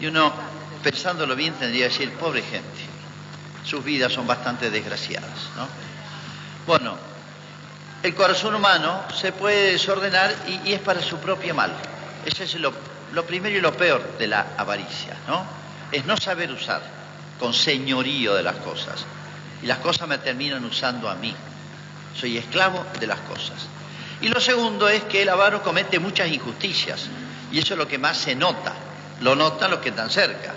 Y 0.00 0.06
uno, 0.06 0.32
pensándolo 0.82 1.36
bien, 1.36 1.54
tendría 1.54 1.88
que 1.88 1.92
decir, 1.92 2.12
pobre 2.12 2.42
gente, 2.42 2.80
sus 3.64 3.84
vidas 3.84 4.12
son 4.12 4.26
bastante 4.26 4.70
desgraciadas. 4.70 5.50
¿no? 5.56 5.68
Bueno, 6.66 6.96
el 8.08 8.14
corazón 8.14 8.54
humano 8.54 9.02
se 9.14 9.32
puede 9.32 9.72
desordenar 9.72 10.34
y, 10.64 10.72
es 10.72 10.80
para 10.80 11.02
su 11.02 11.18
propio 11.18 11.54
mal. 11.54 11.72
Ese 12.24 12.44
es 12.44 12.54
lo 12.54 12.72
lo 13.12 13.24
primero 13.24 13.56
y 13.56 13.60
lo 13.60 13.72
peor 13.72 14.18
de 14.18 14.26
la 14.26 14.48
avaricia, 14.56 15.16
¿no? 15.26 15.44
Es 15.90 16.04
no 16.04 16.16
saber 16.16 16.50
usar 16.50 16.82
con 17.38 17.54
señorío 17.54 18.34
de 18.34 18.42
las 18.42 18.56
cosas. 18.56 19.04
Y 19.62 19.66
las 19.66 19.78
cosas 19.78 20.08
me 20.08 20.18
terminan 20.18 20.64
usando 20.64 21.08
a 21.08 21.14
mí. 21.14 21.34
Soy 22.14 22.36
esclavo 22.36 22.84
de 22.98 23.06
las 23.06 23.20
cosas. 23.20 23.66
Y 24.20 24.28
lo 24.28 24.40
segundo 24.40 24.88
es 24.88 25.04
que 25.04 25.22
el 25.22 25.28
avaro 25.28 25.62
comete 25.62 25.98
muchas 25.98 26.28
injusticias. 26.28 27.06
Y 27.50 27.58
eso 27.58 27.74
es 27.74 27.78
lo 27.78 27.88
que 27.88 27.98
más 27.98 28.18
se 28.18 28.34
nota. 28.34 28.74
Lo 29.20 29.34
notan 29.34 29.70
los 29.70 29.80
que 29.80 29.88
están 29.88 30.10
cerca. 30.10 30.54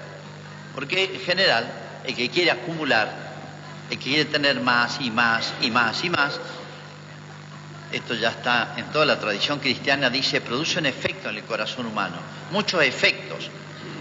Porque 0.76 1.16
en 1.16 1.22
general, 1.22 1.72
el 2.04 2.16
que 2.16 2.30
quiere 2.30 2.52
acumular, 2.52 3.12
el 3.90 3.98
que 3.98 4.04
quiere 4.04 4.26
tener 4.26 4.60
más 4.60 5.00
y 5.00 5.10
más 5.10 5.54
y 5.62 5.72
más 5.72 6.04
y 6.04 6.10
más, 6.10 6.40
esto 7.92 8.14
ya 8.14 8.30
está 8.30 8.74
en 8.78 8.86
toda 8.92 9.06
la 9.06 9.20
tradición 9.20 9.60
cristiana, 9.60 10.10
dice, 10.10 10.42
produce 10.42 10.80
un 10.80 10.86
efecto 10.86 11.30
en 11.30 11.38
el 11.38 11.44
corazón 11.44 11.86
humano, 11.86 12.16
muchos 12.52 12.82
efectos. 12.84 13.50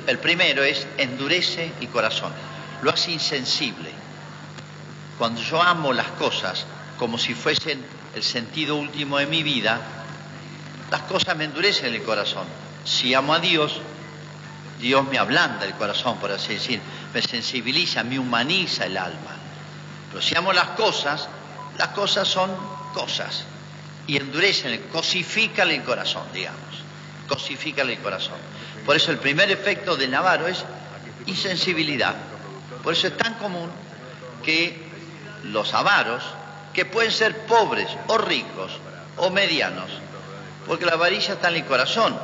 El 0.07 0.19
primero 0.19 0.63
es 0.63 0.87
endurece 0.97 1.73
el 1.81 1.89
corazón, 1.89 2.33
lo 2.83 2.91
hace 2.91 3.11
insensible. 3.13 3.91
Cuando 5.19 5.43
yo 5.43 5.61
amo 5.61 5.93
las 5.93 6.09
cosas 6.13 6.67
como 6.99 7.19
si 7.19 7.35
fuesen 7.35 7.85
el 8.15 8.23
sentido 8.23 8.77
último 8.77 9.19
de 9.19 9.27
mi 9.27 9.43
vida, 9.43 9.81
las 10.91 11.03
cosas 11.03 11.37
me 11.37 11.45
endurecen 11.45 11.93
el 11.93 12.03
corazón. 12.03 12.47
Si 12.85 13.13
amo 13.13 13.35
a 13.35 13.41
Dios, 13.41 13.81
Dios 14.81 15.07
me 15.09 15.19
ablanda 15.19 15.67
el 15.67 15.75
corazón, 15.75 16.19
por 16.19 16.31
así 16.31 16.55
decir, 16.55 16.81
me 17.13 17.23
sensibiliza, 17.23 18.03
me 18.05 18.19
humaniza 18.19 18.87
el 18.87 18.97
alma. 18.97 19.37
Pero 20.11 20.23
si 20.23 20.37
amo 20.37 20.53
las 20.53 20.71
cosas, 20.71 21.29
las 21.77 21.89
cosas 21.89 22.27
son 22.27 22.51
cosas 22.95 23.45
y 24.11 24.17
endurecen, 24.17 24.89
cosifican 24.93 25.71
el 25.71 25.85
corazón, 25.85 26.25
digamos, 26.35 26.59
cosifican 27.29 27.89
el 27.89 27.99
corazón. 28.01 28.39
Por 28.85 28.97
eso 28.97 29.13
el 29.13 29.19
primer 29.19 29.53
efecto 29.53 29.97
del 29.97 30.11
Navarro 30.11 30.49
es 30.49 30.65
insensibilidad. 31.27 32.17
Por 32.83 32.93
eso 32.93 33.07
es 33.07 33.17
tan 33.17 33.35
común 33.35 33.71
que 34.43 34.77
los 35.45 35.73
avaros, 35.75 36.25
que 36.75 36.87
pueden 36.87 37.13
ser 37.13 37.47
pobres 37.47 37.87
o 38.09 38.19
ricos 38.19 38.73
o 39.17 39.31
medianos, 39.31 39.93
porque 40.67 40.87
la 40.87 40.95
avarilla 40.95 41.35
está 41.35 41.49
en 41.51 41.57
el 41.59 41.65
corazón, 41.67 42.19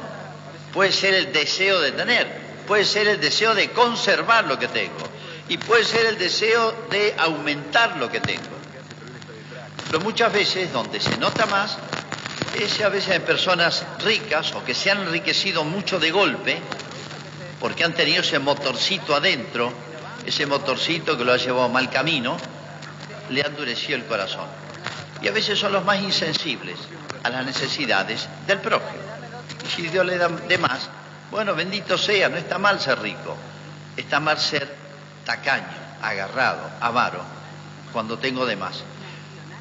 puede 0.72 0.90
ser 0.90 1.14
el 1.14 1.32
deseo 1.32 1.80
de 1.80 1.92
tener, 1.92 2.26
puede 2.66 2.84
ser 2.84 3.06
el 3.06 3.20
deseo 3.20 3.54
de 3.54 3.70
conservar 3.70 4.46
lo 4.46 4.58
que 4.58 4.66
tengo 4.66 5.08
y 5.48 5.56
puede 5.58 5.84
ser 5.84 6.06
el 6.06 6.18
deseo 6.18 6.88
de 6.90 7.14
aumentar 7.16 7.96
lo 7.98 8.10
que 8.10 8.18
tengo. 8.18 8.55
Pero 9.86 10.00
muchas 10.00 10.32
veces 10.32 10.72
donde 10.72 11.00
se 11.00 11.16
nota 11.18 11.46
más 11.46 11.78
es 12.60 12.80
a 12.80 12.88
veces 12.88 13.14
en 13.14 13.22
personas 13.22 13.84
ricas 14.02 14.52
o 14.54 14.64
que 14.64 14.74
se 14.74 14.90
han 14.90 15.02
enriquecido 15.02 15.64
mucho 15.64 15.98
de 15.98 16.10
golpe 16.10 16.60
porque 17.60 17.84
han 17.84 17.94
tenido 17.94 18.22
ese 18.22 18.38
motorcito 18.38 19.14
adentro, 19.14 19.72
ese 20.24 20.46
motorcito 20.46 21.16
que 21.16 21.24
lo 21.24 21.32
ha 21.32 21.36
llevado 21.36 21.68
mal 21.68 21.90
camino, 21.90 22.36
le 23.30 23.42
ha 23.42 23.46
endurecido 23.46 23.96
el 23.96 24.04
corazón. 24.04 24.46
Y 25.22 25.28
a 25.28 25.32
veces 25.32 25.58
son 25.58 25.72
los 25.72 25.84
más 25.84 26.00
insensibles 26.00 26.76
a 27.22 27.30
las 27.30 27.46
necesidades 27.46 28.28
del 28.46 28.58
prójimo. 28.60 29.02
Y 29.64 29.70
si 29.70 29.88
Dios 29.88 30.04
le 30.04 30.18
da 30.18 30.28
de 30.28 30.58
más, 30.58 30.88
bueno, 31.30 31.54
bendito 31.54 31.98
sea, 31.98 32.28
no 32.28 32.36
está 32.36 32.58
mal 32.58 32.80
ser 32.80 33.00
rico, 33.00 33.36
está 33.96 34.20
mal 34.20 34.38
ser 34.38 34.72
tacaño, 35.24 35.66
agarrado, 36.02 36.70
avaro, 36.80 37.20
cuando 37.92 38.18
tengo 38.18 38.46
de 38.46 38.56
más. 38.56 38.82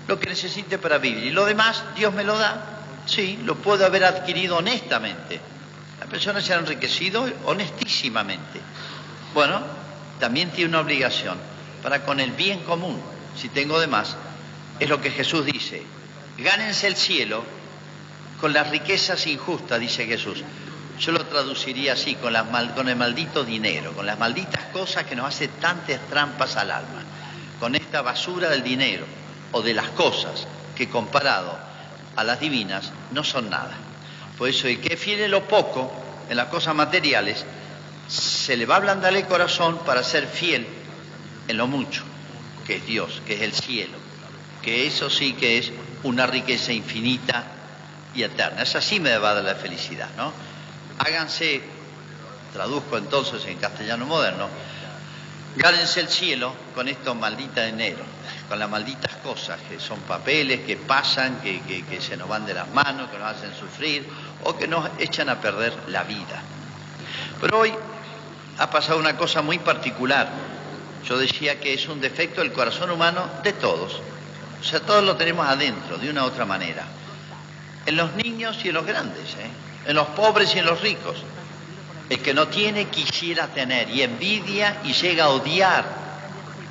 Lo 0.07 0.19
que 0.19 0.29
necesite 0.29 0.77
para 0.77 0.97
vivir. 0.97 1.23
Y 1.25 1.31
lo 1.31 1.45
demás, 1.45 1.83
Dios 1.95 2.13
me 2.13 2.23
lo 2.23 2.37
da. 2.37 2.75
Sí, 3.05 3.39
lo 3.43 3.55
puedo 3.55 3.85
haber 3.85 4.03
adquirido 4.03 4.57
honestamente. 4.57 5.39
La 5.99 6.05
persona 6.05 6.41
se 6.41 6.53
ha 6.53 6.57
enriquecido 6.57 7.27
honestísimamente. 7.45 8.59
Bueno, 9.33 9.61
también 10.19 10.51
tiene 10.51 10.69
una 10.69 10.81
obligación 10.81 11.37
para 11.81 12.03
con 12.03 12.19
el 12.19 12.31
bien 12.31 12.59
común, 12.61 12.99
si 13.35 13.49
tengo 13.49 13.79
de 13.79 13.87
más, 13.87 14.15
es 14.79 14.89
lo 14.89 15.01
que 15.01 15.11
Jesús 15.11 15.45
dice. 15.45 15.83
Gánense 16.37 16.87
el 16.87 16.95
cielo 16.95 17.43
con 18.41 18.53
las 18.53 18.69
riquezas 18.69 19.25
injustas, 19.27 19.79
dice 19.79 20.05
Jesús. 20.05 20.43
Yo 20.99 21.11
lo 21.11 21.25
traduciría 21.25 21.93
así, 21.93 22.15
con, 22.15 22.33
con 22.75 22.89
el 22.89 22.95
maldito 22.95 23.43
dinero, 23.43 23.93
con 23.93 24.05
las 24.05 24.17
malditas 24.17 24.65
cosas 24.71 25.03
que 25.03 25.15
nos 25.15 25.27
hacen 25.27 25.51
tantas 25.59 25.99
trampas 26.09 26.55
al 26.55 26.71
alma, 26.71 27.03
con 27.59 27.75
esta 27.75 28.01
basura 28.01 28.49
del 28.49 28.63
dinero 28.63 29.05
o 29.55 29.61
de 29.61 29.73
las 29.73 29.87
cosas 29.91 30.45
que 30.75 30.89
comparado 30.89 31.57
a 32.17 32.23
las 32.25 32.41
divinas 32.41 32.91
no 33.11 33.23
son 33.23 33.49
nada. 33.49 33.71
Por 34.37 34.49
eso 34.49 34.67
el 34.67 34.81
que 34.81 34.97
fiel 34.97 35.21
en 35.21 35.31
lo 35.31 35.47
poco, 35.47 35.89
en 36.29 36.35
las 36.35 36.47
cosas 36.47 36.75
materiales, 36.75 37.45
se 38.05 38.57
le 38.57 38.65
va 38.65 38.75
a 38.75 38.77
ablandar 38.79 39.15
el 39.15 39.25
corazón 39.25 39.79
para 39.85 40.03
ser 40.03 40.27
fiel 40.27 40.67
en 41.47 41.55
lo 41.55 41.67
mucho, 41.67 42.03
que 42.67 42.75
es 42.75 42.85
Dios, 42.85 43.21
que 43.25 43.35
es 43.35 43.41
el 43.43 43.53
cielo, 43.53 43.97
que 44.61 44.87
eso 44.87 45.09
sí 45.09 45.31
que 45.33 45.57
es 45.57 45.71
una 46.03 46.27
riqueza 46.27 46.73
infinita 46.73 47.45
y 48.13 48.23
eterna. 48.23 48.61
Esa 48.61 48.81
sí 48.81 48.99
me 48.99 49.17
va 49.17 49.31
a 49.31 49.35
dar 49.35 49.45
la 49.45 49.55
felicidad, 49.55 50.09
¿no? 50.17 50.33
Háganse, 50.99 51.61
traduzco 52.51 52.97
entonces 52.97 53.45
en 53.45 53.57
castellano 53.57 54.05
moderno, 54.05 54.49
gánense 55.55 56.01
el 56.01 56.09
cielo 56.09 56.53
con 56.73 56.87
estos 56.87 57.15
malditos 57.15 57.65
dinero, 57.65 58.03
con 58.47 58.59
las 58.59 58.69
malditas 58.69 59.15
cosas 59.17 59.59
que 59.69 59.79
son 59.79 59.99
papeles, 60.01 60.61
que 60.61 60.77
pasan, 60.77 61.39
que, 61.41 61.61
que 61.61 62.01
se 62.01 62.17
nos 62.17 62.27
van 62.27 62.45
de 62.45 62.53
las 62.53 62.69
manos, 62.69 63.09
que 63.09 63.17
nos 63.17 63.35
hacen 63.35 63.53
sufrir 63.55 64.07
o 64.43 64.57
que 64.57 64.67
nos 64.67 64.89
echan 64.99 65.29
a 65.29 65.39
perder 65.39 65.73
la 65.87 66.03
vida. 66.03 66.41
Pero 67.41 67.59
hoy 67.59 67.73
ha 68.57 68.69
pasado 68.69 68.99
una 68.99 69.17
cosa 69.17 69.41
muy 69.41 69.59
particular. 69.59 70.29
Yo 71.07 71.17
decía 71.17 71.59
que 71.59 71.73
es 71.73 71.87
un 71.87 72.01
defecto 72.01 72.41
del 72.41 72.51
corazón 72.51 72.91
humano 72.91 73.29
de 73.43 73.53
todos. 73.53 74.01
O 74.59 74.63
sea, 74.63 74.79
todos 74.79 75.03
lo 75.03 75.15
tenemos 75.15 75.47
adentro, 75.47 75.97
de 75.97 76.09
una 76.09 76.23
u 76.23 76.27
otra 76.27 76.45
manera. 76.45 76.83
En 77.85 77.97
los 77.97 78.13
niños 78.13 78.57
y 78.63 78.69
en 78.69 78.73
los 78.73 78.85
grandes, 78.85 79.35
¿eh? 79.35 79.49
en 79.85 79.95
los 79.95 80.07
pobres 80.09 80.55
y 80.55 80.59
en 80.59 80.65
los 80.65 80.81
ricos. 80.81 81.17
El 82.09 82.19
que 82.21 82.33
no 82.33 82.47
tiene 82.47 82.85
quisiera 82.85 83.47
tener 83.47 83.89
y 83.89 84.03
envidia 84.03 84.81
y 84.83 84.93
llega 84.93 85.25
a 85.25 85.29
odiar 85.29 85.85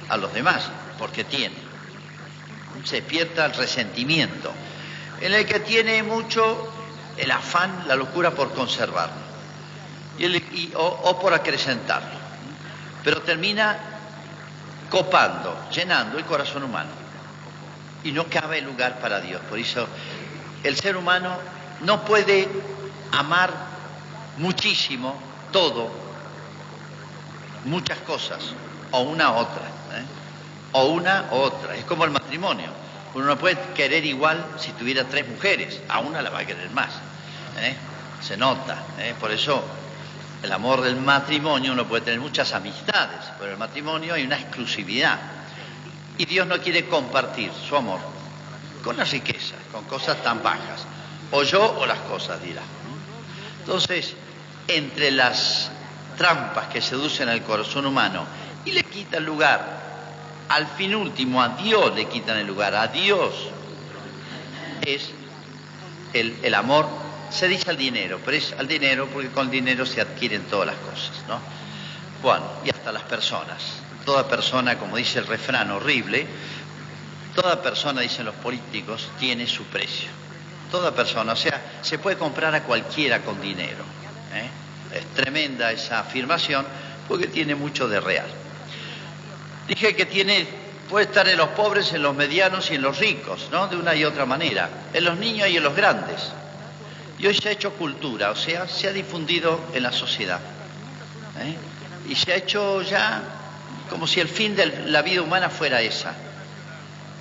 a 0.09 0.16
los 0.16 0.33
demás 0.33 0.70
porque 0.99 1.25
tiene. 1.25 1.57
Se 2.85 2.97
despierta 2.97 3.47
el 3.47 3.55
resentimiento. 3.55 4.53
En 5.20 5.33
el 5.33 5.47
que 5.47 5.61
tiene 5.61 6.03
mucho 6.03 6.70
el 7.16 7.31
afán, 7.31 7.85
la 7.87 7.97
locura 7.97 8.33
por 8.33 8.53
conservarlo 8.53 9.25
y 10.18 10.73
o, 10.77 11.18
por 11.20 11.35
acrecentarlo. 11.35 12.18
Pero 13.03 13.23
termina 13.23 13.79
copando, 14.90 15.68
llenando 15.70 16.18
el 16.18 16.25
corazón 16.25 16.62
humano. 16.62 16.90
Y 18.05 18.12
no 18.12 18.27
cabe 18.29 18.61
lugar 18.61 19.01
para 19.01 19.20
Dios. 19.20 19.40
Por 19.49 19.59
eso 19.59 19.87
el 20.62 20.77
ser 20.77 20.97
humano 20.97 21.37
no 21.81 22.05
puede 22.05 22.49
amar 23.12 23.74
muchísimo 24.38 25.16
todo, 25.53 25.90
muchas 27.64 27.99
cosas, 27.99 28.42
o 28.90 29.01
una 29.01 29.33
u 29.33 29.37
otra. 29.37 29.62
¿eh? 29.92 30.05
O 30.73 30.87
una 30.87 31.27
u 31.31 31.35
otra. 31.37 31.77
Es 31.77 31.85
como 31.85 32.05
el 32.05 32.11
matrimonio. 32.11 32.68
Uno 33.14 33.27
no 33.27 33.38
puede 33.38 33.57
querer 33.75 34.05
igual 34.05 34.44
si 34.59 34.73
tuviera 34.73 35.05
tres 35.05 35.29
mujeres. 35.29 35.81
A 35.88 36.01
una 36.01 36.20
la 36.20 36.31
va 36.31 36.40
a 36.40 36.44
querer 36.44 36.70
más. 36.70 36.90
¿eh? 37.59 37.77
Se 38.20 38.37
nota. 38.37 38.77
¿eh? 38.99 39.14
Por 39.18 39.31
eso 39.31 39.62
el 40.42 40.53
amor 40.53 40.83
del 40.83 40.97
matrimonio 40.97 41.73
uno 41.73 41.87
puede 41.87 42.03
tener 42.03 42.20
muchas 42.20 42.53
amistades, 42.53 43.20
pero 43.38 43.53
el 43.53 43.59
matrimonio 43.59 44.14
hay 44.14 44.25
una 44.25 44.37
exclusividad. 44.37 45.18
Y 46.18 46.27
Dios 46.27 46.47
no 46.47 46.59
quiere 46.61 46.87
compartir 46.87 47.51
su 47.68 47.77
amor 47.77 48.01
con 48.83 48.97
las 48.97 49.11
riquezas, 49.11 49.59
con 49.73 49.85
cosas 49.85 50.23
tan 50.23 50.42
bajas. 50.42 50.85
O 51.31 51.42
yo 51.42 51.79
o 51.79 51.87
las 51.87 51.99
cosas, 52.01 52.42
dirá. 52.42 52.62
Entonces, 53.61 54.14
entre 54.68 55.11
las 55.11 55.70
trampas 56.16 56.68
que 56.68 56.81
seducen 56.81 57.29
al 57.29 57.42
corazón 57.42 57.87
humano 57.87 58.24
y 58.64 58.72
le 58.72 58.85
quitan 58.85 59.24
lugar, 59.24 59.83
al 60.48 60.66
fin 60.68 60.94
último 60.94 61.42
a 61.42 61.50
Dios 61.50 61.94
le 61.94 62.07
quitan 62.07 62.38
el 62.38 62.46
lugar, 62.46 62.74
a 62.74 62.88
Dios 62.88 63.35
es 64.83 65.11
el, 66.12 66.37
el 66.42 66.55
amor 66.55 66.87
se 67.31 67.48
dice 67.48 67.70
al 67.70 67.77
dinero, 67.77 68.20
pero 68.24 68.37
es 68.37 68.55
al 68.59 68.68
dinero 68.68 69.09
porque 69.12 69.29
con 69.29 69.46
el 69.46 69.50
dinero 69.50 69.85
se 69.85 70.00
adquieren 70.00 70.42
todas 70.44 70.66
las 70.66 70.77
cosas, 70.77 71.24
¿no? 71.29 71.40
Bueno, 72.22 72.44
y 72.64 72.70
hasta 72.70 72.92
las 72.92 73.03
personas. 73.03 73.62
Toda 74.05 74.29
persona, 74.29 74.79
como 74.79 74.96
dice 74.96 75.18
el 75.18 75.27
refrán 75.27 75.70
horrible, 75.70 76.27
toda 77.35 77.61
persona, 77.61 78.03
dicen 78.03 78.24
los 78.24 78.35
políticos, 78.37 79.09
tiene 79.18 79.46
su 79.46 79.64
precio. 79.64 80.09
Toda 80.70 80.92
persona, 80.92 81.33
o 81.33 81.37
sea, 81.37 81.61
se 81.83 81.98
puede 81.98 82.16
comprar 82.16 82.55
a 82.55 82.62
cualquiera 82.62 83.20
con 83.22 83.40
dinero. 83.40 83.85
¿Eh? 84.35 84.49
Es 84.94 85.07
tremenda 85.14 85.73
esa 85.73 86.01
afirmación 86.01 86.66
porque 87.09 87.27
tiene 87.27 87.55
mucho 87.55 87.88
de 87.88 88.01
real. 88.01 88.27
Dije 89.68 89.94
que 89.94 90.07
tiene, 90.07 90.47
puede 90.88 91.07
estar 91.07 91.27
en 91.29 91.38
los 91.38 91.49
pobres, 91.51 91.92
en 91.92 92.03
los 92.03 92.14
medianos 92.14 92.70
y 92.70 92.75
en 92.75 92.83
los 92.83 92.99
ricos, 92.99 93.49
¿no? 93.51 93.66
De 93.68 93.77
una 93.77 93.94
y 93.94 94.05
otra 94.05 94.27
manera. 94.27 94.68
En 94.92 95.05
los 95.05 95.16
niños 95.18 95.49
y 95.49 95.57
en 95.57 95.62
los 95.62 95.75
grandes. 95.75 96.33
Y 97.18 97.27
hoy 97.27 97.35
se 97.35 97.49
ha 97.49 97.53
hecho 97.53 97.73
cultura, 97.73 98.31
o 98.31 98.37
sea, 98.37 98.68
se 98.68 98.88
ha 98.88 98.92
difundido 98.92 99.61
en 99.73 99.83
la 99.83 99.92
sociedad. 99.92 100.40
¿eh? 101.40 101.57
Y 102.09 102.14
se 102.14 102.33
ha 102.33 102.37
hecho 102.37 102.83
ya 102.83 103.23
como 103.88 104.07
si 104.07 104.20
el 104.20 104.29
fin 104.29 104.57
de 104.57 104.66
la 104.87 105.03
vida 105.03 105.23
humana 105.23 105.51
fuera 105.51 105.81
esa. 105.81 106.14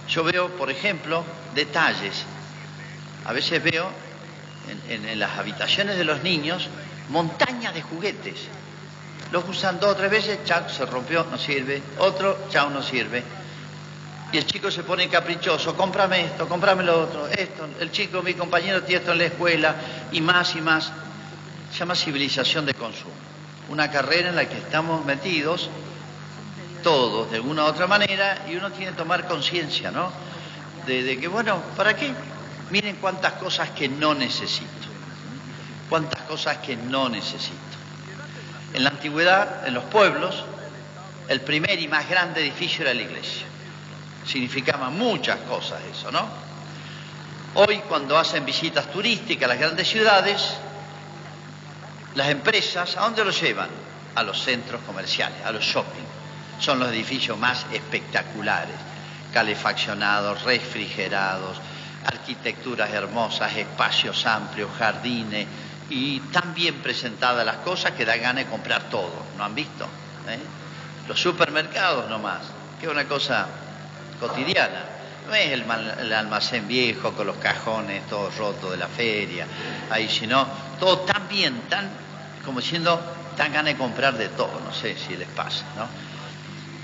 Yo 0.10 0.24
veo, 0.24 0.50
por 0.50 0.70
ejemplo, 0.70 1.24
detalles. 1.56 2.26
A 3.26 3.34
veces 3.34 3.64
veo 3.64 3.90
en, 4.90 5.20
las 5.20 5.38
habitaciones 5.38 5.98
de 5.98 6.04
los 6.04 6.24
niños 6.24 6.68
montañas 7.10 7.74
de 7.74 7.82
juguetes. 7.82 8.40
Los 9.32 9.48
usan 9.50 9.80
dos 9.80 9.92
o 9.92 9.96
tres 9.96 10.12
veces, 10.12 10.40
chao, 10.46 10.70
se 10.70 10.86
rompió, 10.86 11.26
no 11.30 11.38
sirve. 11.38 11.82
Otro, 11.98 12.48
chao, 12.50 12.70
no 12.70 12.82
sirve 12.84 13.24
y 14.34 14.38
el 14.38 14.48
chico 14.48 14.72
se 14.72 14.84
pone 14.84 15.08
caprichoso, 15.10 15.78
cómprame 15.78 16.26
esto, 16.26 16.50
cómprame 16.50 16.84
lo 16.84 17.02
otro, 17.02 17.28
esto, 17.28 17.68
el 17.80 17.92
chico, 17.92 18.24
mi 18.24 18.34
compañero 18.34 18.82
tiene 18.82 19.02
esto 19.02 19.12
en 19.12 19.20
la 19.20 19.26
escuela, 19.26 19.76
y 20.12 20.22
más 20.22 20.56
y 20.56 20.62
más. 20.62 20.92
Se 21.72 21.78
llama 21.78 21.94
civilización 21.94 22.66
de 22.66 22.74
consumo. 22.74 23.14
Una 23.70 23.92
carrera 23.92 24.30
en 24.30 24.36
la 24.36 24.50
que 24.50 24.58
estamos 24.58 25.06
metidos 25.06 25.70
todos 26.82 27.30
de 27.30 27.38
alguna 27.38 27.64
u 27.64 27.68
otra 27.68 27.86
manera 27.86 28.46
y 28.50 28.56
uno 28.56 28.72
tiene 28.72 28.92
que 28.92 28.98
tomar 28.98 29.28
conciencia, 29.28 29.92
¿no? 29.92 30.12
De, 30.88 31.18
que, 31.20 31.28
bueno, 31.28 31.62
¿para 31.78 31.96
qué? 31.96 32.12
Miren 32.72 32.98
cuántas 32.98 33.34
cosas 33.34 33.70
que 33.70 33.88
no 33.88 34.16
necesito. 34.16 34.93
Cuántas 35.90 36.22
cosas 36.24 36.58
que 36.58 36.76
no 36.76 37.10
necesito. 37.10 37.58
En 38.74 38.84
la 38.84 38.90
antigüedad, 38.90 39.68
en 39.68 39.74
los 39.74 39.84
pueblos, 39.86 40.44
el 41.28 41.42
primer 41.42 41.80
y 41.80 41.88
más 41.88 42.10
grande 42.10 42.42
edificio 42.42 42.84
era 42.84 42.94
la 42.94 43.02
iglesia 43.02 43.48
significaba 44.26 44.90
muchas 44.90 45.38
cosas 45.42 45.82
eso, 45.92 46.12
¿no? 46.12 46.28
Hoy 47.56 47.80
cuando 47.88 48.18
hacen 48.18 48.46
visitas 48.46 48.92
turísticas 48.92 49.46
a 49.46 49.54
las 49.54 49.60
grandes 49.60 49.88
ciudades, 49.88 50.56
las 52.16 52.30
empresas, 52.30 52.98
¿a 52.98 53.02
dónde 53.02 53.24
lo 53.24 53.32
llevan? 53.32 53.70
A 54.16 54.24
los 54.24 54.42
centros 54.42 54.82
comerciales, 54.86 55.44
a 55.46 55.52
los 55.52 55.64
shopping. 55.64 56.04
son 56.60 56.80
los 56.80 56.90
edificios 56.90 57.38
más 57.38 57.66
espectaculares, 57.74 58.76
calefaccionados, 59.34 60.44
refrigerados, 60.44 61.58
arquitecturas 62.06 62.92
hermosas, 62.92 63.56
espacios 63.56 64.26
amplios, 64.26 64.70
jardines 64.78 65.48
y 65.94 66.20
tan 66.32 66.56
bien 66.56 66.82
presentadas 66.82 67.46
las 67.46 67.58
cosas 67.58 67.92
que 67.92 68.04
da 68.04 68.16
ganas 68.18 68.46
de 68.46 68.50
comprar 68.50 68.90
todo, 68.90 69.14
¿no 69.38 69.44
han 69.44 69.54
visto? 69.54 69.86
¿Eh? 70.28 70.40
Los 71.08 71.22
supermercados 71.22 72.10
nomás, 72.10 72.42
que 72.80 72.88
es 72.88 72.92
una 72.92 73.06
cosa 73.06 73.48
cotidiana. 74.20 74.86
No 75.28 75.36
es 75.36 75.52
el, 75.52 76.14
almacén 76.14 76.68
viejo 76.68 77.14
con 77.14 77.28
los 77.28 77.38
cajones 77.38 78.08
todos 78.08 78.36
rotos 78.38 78.72
de 78.72 78.78
la 78.78 78.88
feria, 78.88 79.46
ahí, 79.90 80.10
sino 80.10 80.46
todo 80.80 81.00
tan 81.02 81.30
bien, 81.30 81.62
tan, 81.70 81.90
como 82.44 82.60
diciendo, 82.60 83.00
tan 83.38 83.54
ganas 83.54 83.74
de 83.74 83.78
comprar 83.78 84.18
de 84.18 84.30
todo, 84.30 84.60
no 84.66 84.74
sé 84.74 84.98
si 84.98 85.16
les 85.16 85.30
pasa, 85.30 85.64
¿no? 85.78 85.88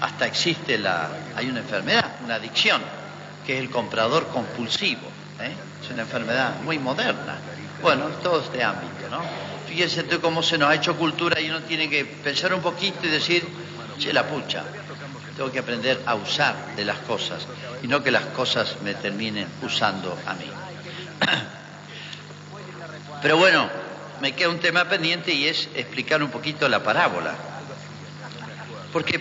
Hasta 0.06 0.28
existe 0.28 0.78
la, 0.78 1.10
hay 1.36 1.50
una 1.50 1.60
enfermedad, 1.60 2.15
una 2.24 2.36
adicción, 2.36 2.82
que 3.45 3.58
es 3.58 3.60
el 3.60 3.69
comprador 3.69 4.28
compulsivo, 4.28 5.08
¿eh? 5.41 5.52
es 5.84 5.89
una 5.89 6.04
enfermedad 6.04 6.62
muy 6.63 6.80
moderna. 6.80 7.39
Bueno, 7.82 8.06
todo 8.22 8.41
este 8.41 8.63
ámbito, 8.63 8.99
Fíjense 9.67 10.06
cómo 10.19 10.41
se 10.41 10.58
nos 10.58 10.69
ha 10.69 10.76
hecho 10.76 10.98
cultura 10.98 11.39
y 11.39 11.50
uno 11.50 11.62
tiene 11.62 11.89
que 11.89 12.06
pensar 12.06 12.54
un 12.54 12.62
poquito 12.62 13.06
y 13.06 13.10
decir, 13.10 13.45
che, 13.98 14.13
la 14.13 14.24
pucha, 14.24 14.63
tengo 15.36 15.52
que 15.52 15.60
aprender 15.60 16.02
a 16.06 16.15
usar 16.15 16.76
de 16.76 16.86
las 16.86 17.00
cosas 17.00 17.45
y 17.82 17.88
no 17.88 18.04
que 18.04 18.12
las 18.12 18.26
cosas 18.26 18.78
me 18.84 18.93
terminen 18.95 19.48
usando 19.62 20.17
a 20.26 20.34
mí. 20.34 20.50
Pero 23.22 23.38
bueno, 23.38 23.69
me 24.22 24.34
queda 24.34 24.50
un 24.50 24.60
tema 24.60 24.86
pendiente 24.86 25.34
y 25.34 25.48
es 25.48 25.69
explicar 25.76 26.22
un 26.24 26.30
poquito 26.30 26.67
la 26.67 26.84
parábola. 26.84 27.36
Porque 28.91 29.19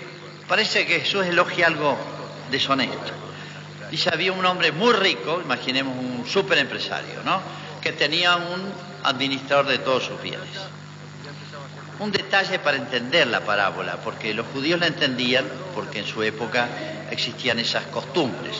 parece 0.48 0.87
que 0.87 1.01
Jesús 1.01 1.27
elogia 1.27 1.66
algo 1.66 1.96
deshonesto. 2.51 3.12
Dice, 3.90 4.11
había 4.12 4.33
un 4.33 4.44
hombre 4.44 4.72
muy 4.72 4.92
rico, 4.92 5.40
imaginemos 5.42 5.96
un 5.96 6.27
super 6.27 6.59
empresario, 6.59 7.22
¿no? 7.24 7.40
Que 7.83 7.93
tenía 7.93 8.37
un 8.37 8.73
administrador 9.05 9.67
de 9.67 9.79
todos 9.79 10.05
sus 10.05 10.21
bienes. 10.23 10.49
Un 12.01 12.12
detalle 12.12 12.59
para 12.59 12.77
entender 12.77 13.27
la 13.27 13.41
parábola, 13.41 13.97
porque 14.05 14.35
los 14.35 14.47
judíos 14.49 14.79
la 14.79 14.87
entendían 14.87 15.45
porque 15.75 16.01
en 16.01 16.07
su 16.07 16.23
época 16.23 16.69
existían 17.11 17.59
esas 17.59 17.85
costumbres. 17.87 18.57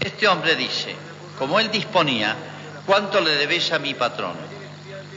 Este 0.00 0.28
hombre 0.28 0.54
dice, 0.56 0.94
como 1.38 1.58
él 1.58 1.70
disponía, 1.70 2.36
¿cuánto 2.86 3.20
le 3.20 3.32
debes 3.32 3.72
a 3.72 3.78
mi 3.78 3.94
patrón? 3.94 4.36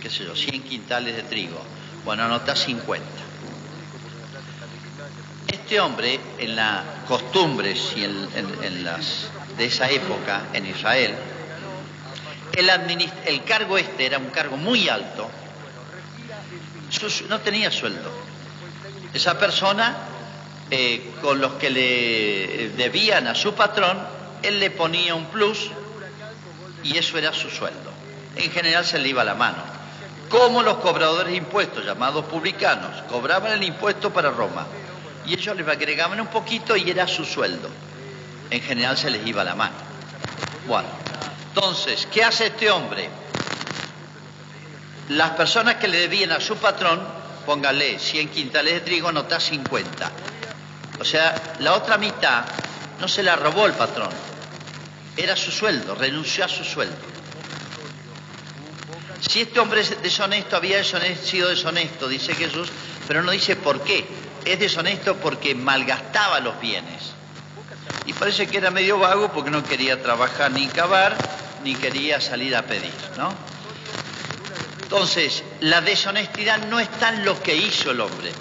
qué 0.06 0.12
sé 0.12 0.24
yo, 0.24 0.36
100 0.36 0.62
quintales 0.62 1.16
de 1.16 1.24
trigo. 1.24 1.60
Bueno, 2.04 2.26
anota 2.26 2.56
50. 2.56 3.04
Este 5.48 5.80
hombre, 5.80 6.20
en 6.38 6.56
las 6.56 6.84
costumbres 7.08 7.94
y 7.96 8.04
en, 8.04 8.84
las, 8.84 9.30
de 9.58 9.66
esa 9.66 9.90
época 9.90 10.44
en 10.54 10.68
Israel, 10.68 11.16
el, 12.56 13.44
cargo 13.44 13.78
este 13.78 14.06
era 14.06 14.18
un 14.18 14.30
cargo 14.30 14.58
muy 14.58 14.90
alto, 14.90 15.30
no 17.30 17.40
tenía 17.42 17.72
sueldo. 17.72 18.12
Esa 19.14 19.38
persona, 19.38 19.96
eh, 20.70 21.12
con 21.22 21.40
los 21.40 21.54
que 21.54 21.70
le 21.70 22.70
debían 22.76 23.28
a 23.28 23.36
su 23.36 23.54
patrón, 23.54 23.98
él 24.44 24.60
le 24.60 24.72
ponía 24.72 25.16
un 25.16 25.26
plus 25.26 25.72
y 26.84 26.98
eso 26.98 27.18
era 27.18 27.34
su 27.34 27.50
sueldo. 27.50 27.92
En 28.36 28.52
general 28.52 28.86
se 28.86 29.00
le 29.00 29.10
iba 29.10 29.24
la 29.24 29.36
mano 29.36 29.76
como 30.30 30.64
los 30.64 30.78
cobradores 30.78 31.32
de 31.32 31.38
impuestos, 31.38 31.86
llamados 31.86 32.26
publicanos, 32.26 33.04
cobraban 33.10 33.54
el 33.54 33.64
impuesto 33.64 34.12
para 34.12 34.32
Roma. 34.32 34.66
Y 35.26 35.34
ellos 35.34 35.56
les 35.56 35.68
agregaban 35.68 36.20
un 36.20 36.28
poquito 36.28 36.76
y 36.76 36.90
era 36.90 37.08
su 37.08 37.26
sueldo. 37.26 37.70
En 38.50 38.62
general 38.62 38.98
se 38.98 39.10
les 39.10 39.26
iba 39.26 39.44
la 39.44 39.56
mano. 39.56 39.76
Bueno, 40.68 40.88
entonces, 41.56 42.06
¿qué 42.12 42.22
hace 42.22 42.48
este 42.48 42.70
hombre? 42.70 43.08
Las 45.08 45.32
personas 45.32 45.76
que 45.76 45.88
le 45.88 46.00
debían 46.00 46.34
a 46.34 46.42
su 46.42 46.58
patrón, 46.58 47.02
póngale 47.46 47.98
100 47.98 48.28
quintales 48.28 48.74
de 48.74 48.82
trigo, 48.82 49.10
nota 49.14 49.40
50. 49.40 50.12
O 51.00 51.06
sea, 51.06 51.56
la 51.60 51.76
otra 51.76 51.98
mitad 51.98 52.44
no 53.00 53.08
se 53.08 53.24
la 53.24 53.38
robó 53.38 53.68
el 53.68 53.72
patrón, 53.72 54.10
era 55.16 55.38
su 55.38 55.50
sueldo, 55.50 55.96
renunció 55.96 56.44
a 56.44 56.50
su 56.50 56.66
sueldo. 56.66 56.98
Si 59.22 59.40
este 59.40 59.62
hombre 59.62 59.80
es 59.80 60.02
deshonesto, 60.02 60.58
había 60.58 60.84
sido 60.84 61.48
deshonesto, 61.48 62.10
dice 62.10 62.36
Jesús, 62.36 62.68
pero 63.08 63.24
no 63.24 63.32
dice 63.32 63.56
por 63.56 63.82
qué. 63.82 64.06
Es 64.44 64.60
deshonesto 64.60 65.16
porque 65.16 65.56
malgastaba 65.56 66.42
los 66.42 66.60
bienes. 66.60 67.14
Y 68.06 68.12
parece 68.12 68.46
que 68.46 68.58
era 68.58 68.72
medio 68.72 69.00
vago 69.00 69.32
porque 69.32 69.50
no 69.50 69.64
quería 69.64 70.04
trabajar 70.04 70.52
ni 70.52 70.68
cavar, 70.68 71.16
ni 71.66 71.76
quería 71.76 72.22
salir 72.22 72.56
a 72.56 72.62
pedir, 72.62 72.94
¿no? 73.18 73.34
Entonces, 74.84 75.44
la 75.62 75.82
deshonestidad 75.82 76.60
no 76.68 76.80
está 76.80 77.10
en 77.10 77.26
lo 77.26 77.42
que 77.42 77.56
hizo 77.56 77.90
el 77.90 78.00
hombre. 78.00 78.32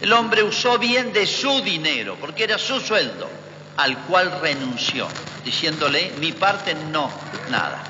El 0.00 0.12
hombre 0.14 0.42
usó 0.42 0.78
bien 0.78 1.12
de 1.12 1.26
su 1.26 1.60
dinero, 1.60 2.16
porque 2.18 2.44
era 2.44 2.56
su 2.56 2.80
sueldo, 2.80 3.28
al 3.76 3.98
cual 4.06 4.40
renunció, 4.40 5.06
diciéndole, 5.44 6.12
mi 6.18 6.32
parte 6.32 6.74
no, 6.74 7.12
nada. 7.50 7.84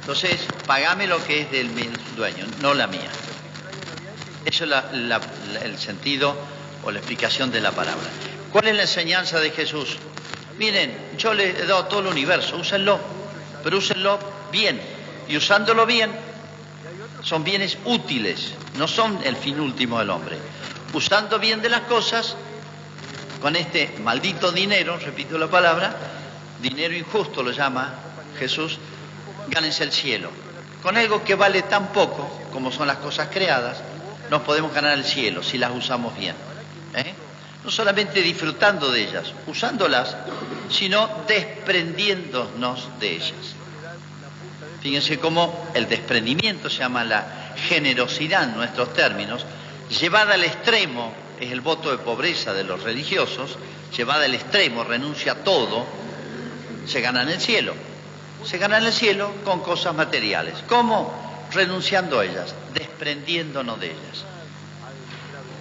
Entonces, 0.00 0.40
pagame 0.66 1.06
lo 1.06 1.22
que 1.22 1.42
es 1.42 1.50
del 1.50 1.70
dueño, 2.16 2.46
no 2.62 2.72
la 2.72 2.86
mía. 2.86 3.10
Eso 4.46 4.64
es 4.64 5.62
el 5.62 5.78
sentido 5.78 6.34
o 6.84 6.90
la 6.90 7.00
explicación 7.00 7.50
de 7.50 7.60
la 7.60 7.72
palabra. 7.72 8.08
¿Cuál 8.50 8.68
es 8.68 8.76
la 8.76 8.82
enseñanza 8.82 9.38
de 9.40 9.50
Jesús? 9.50 9.98
Miren, 10.56 10.96
yo 11.18 11.34
les 11.34 11.54
he 11.60 11.66
dado 11.66 11.84
todo 11.84 12.00
el 12.00 12.06
universo, 12.06 12.56
úsenlo, 12.56 12.98
pero 13.62 13.78
úsenlo 13.78 14.18
bien. 14.50 14.80
Y 15.28 15.36
usándolo 15.36 15.84
bien, 15.86 16.10
son 17.22 17.44
bienes 17.44 17.78
útiles, 17.84 18.52
no 18.76 18.88
son 18.88 19.18
el 19.24 19.36
fin 19.36 19.60
último 19.60 19.98
del 19.98 20.10
hombre. 20.10 20.38
Usando 20.92 21.38
bien 21.38 21.60
de 21.60 21.68
las 21.68 21.82
cosas, 21.82 22.36
con 23.40 23.56
este 23.56 23.94
maldito 24.02 24.50
dinero, 24.52 24.98
repito 24.98 25.38
la 25.38 25.48
palabra, 25.48 25.94
dinero 26.60 26.94
injusto 26.94 27.42
lo 27.42 27.52
llama 27.52 27.94
Jesús, 28.38 28.78
gánense 29.48 29.84
el 29.84 29.92
cielo. 29.92 30.30
Con 30.82 30.96
algo 30.96 31.24
que 31.24 31.34
vale 31.34 31.62
tan 31.62 31.88
poco 31.92 32.28
como 32.52 32.72
son 32.72 32.86
las 32.86 32.98
cosas 32.98 33.28
creadas, 33.30 33.78
nos 34.30 34.42
podemos 34.42 34.72
ganar 34.72 34.96
el 34.96 35.04
cielo 35.04 35.42
si 35.42 35.58
las 35.58 35.70
usamos 35.72 36.16
bien. 36.16 36.34
¿eh? 36.94 37.14
No 37.64 37.70
solamente 37.70 38.22
disfrutando 38.22 38.90
de 38.90 39.02
ellas, 39.02 39.32
usándolas, 39.46 40.16
sino 40.70 41.08
desprendiéndonos 41.26 42.88
de 43.00 43.16
ellas. 43.16 43.54
Fíjense 44.80 45.18
cómo 45.18 45.68
el 45.74 45.88
desprendimiento 45.88 46.70
se 46.70 46.78
llama 46.78 47.04
la 47.04 47.54
generosidad 47.68 48.44
en 48.44 48.56
nuestros 48.56 48.92
términos, 48.94 49.44
llevada 50.00 50.34
al 50.34 50.44
extremo, 50.44 51.12
es 51.40 51.50
el 51.50 51.60
voto 51.60 51.90
de 51.90 51.98
pobreza 51.98 52.52
de 52.52 52.64
los 52.64 52.82
religiosos, 52.82 53.58
llevada 53.96 54.24
al 54.24 54.34
extremo, 54.34 54.84
renuncia 54.84 55.32
a 55.32 55.36
todo, 55.36 55.84
se 56.86 57.00
gana 57.00 57.22
en 57.22 57.30
el 57.30 57.40
cielo 57.40 57.74
se 58.44 58.58
gana 58.58 58.78
en 58.78 58.84
el 58.84 58.92
cielo 58.92 59.32
con 59.44 59.60
cosas 59.60 59.94
materiales. 59.94 60.54
¿Cómo? 60.68 61.12
Renunciando 61.52 62.20
a 62.20 62.24
ellas, 62.24 62.54
desprendiéndonos 62.74 63.80
de 63.80 63.86
ellas. 63.86 64.24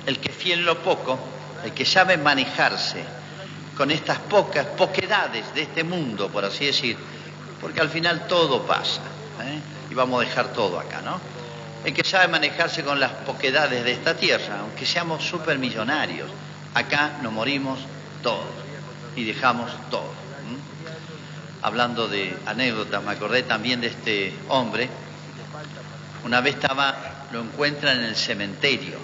El 0.06 0.20
que 0.20 0.30
fiel 0.30 0.64
lo 0.64 0.80
poco, 0.80 1.20
el 1.68 1.74
que 1.74 1.86
sabe 1.86 2.18
manejarse 2.18 3.04
con 3.76 3.92
estas 3.92 4.20
pocas 4.20 4.66
poquedades 4.66 5.54
de 5.54 5.64
este 5.64 5.84
mundo, 5.84 6.30
por 6.30 6.44
así 6.44 6.66
decir, 6.66 6.98
porque 7.62 7.80
al 7.80 7.90
final 7.90 8.28
todo 8.28 8.64
pasa, 8.64 9.02
¿eh? 9.44 9.60
y 9.92 9.94
vamos 9.94 10.22
a 10.22 10.26
dejar 10.28 10.54
todo 10.54 10.80
acá, 10.80 11.02
¿no? 11.02 11.20
El 11.86 11.94
que 11.94 12.04
sabe 12.04 12.28
manejarse 12.28 12.84
con 12.84 13.00
las 13.00 13.12
poquedades 13.12 13.84
de 13.84 13.94
esta 13.94 14.16
tierra, 14.16 14.62
aunque 14.62 14.86
seamos 14.86 15.24
supermillonarios, 15.24 16.30
acá 16.74 17.20
nos 17.22 17.32
morimos 17.32 17.80
todos 18.24 18.46
y 19.16 19.24
dejamos 19.24 19.72
todo 19.92 20.28
hablando 21.62 22.08
de 22.08 22.36
anécdotas, 22.46 23.04
me 23.04 23.12
acordé 23.12 23.44
también 23.44 23.82
de 23.82 23.88
este 23.88 24.34
hombre. 24.50 24.90
Una 26.24 26.42
vez 26.42 26.56
estaba, 26.56 27.28
lo 27.32 27.42
encuentran 27.42 28.00
en 28.00 28.06
el 28.06 28.16
cementerio 28.16 28.98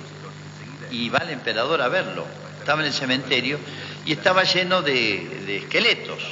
y 0.91 1.09
va 1.09 1.19
el 1.19 1.31
emperador 1.31 1.81
a 1.81 1.87
verlo. 1.87 2.25
Estaba 2.63 2.79
en 2.79 2.87
el 2.87 2.93
cementerio 2.93 3.59
y 4.05 4.13
estaba 4.13 4.43
lleno 4.43 4.81
de, 4.81 5.57
esqueletos. 5.63 6.23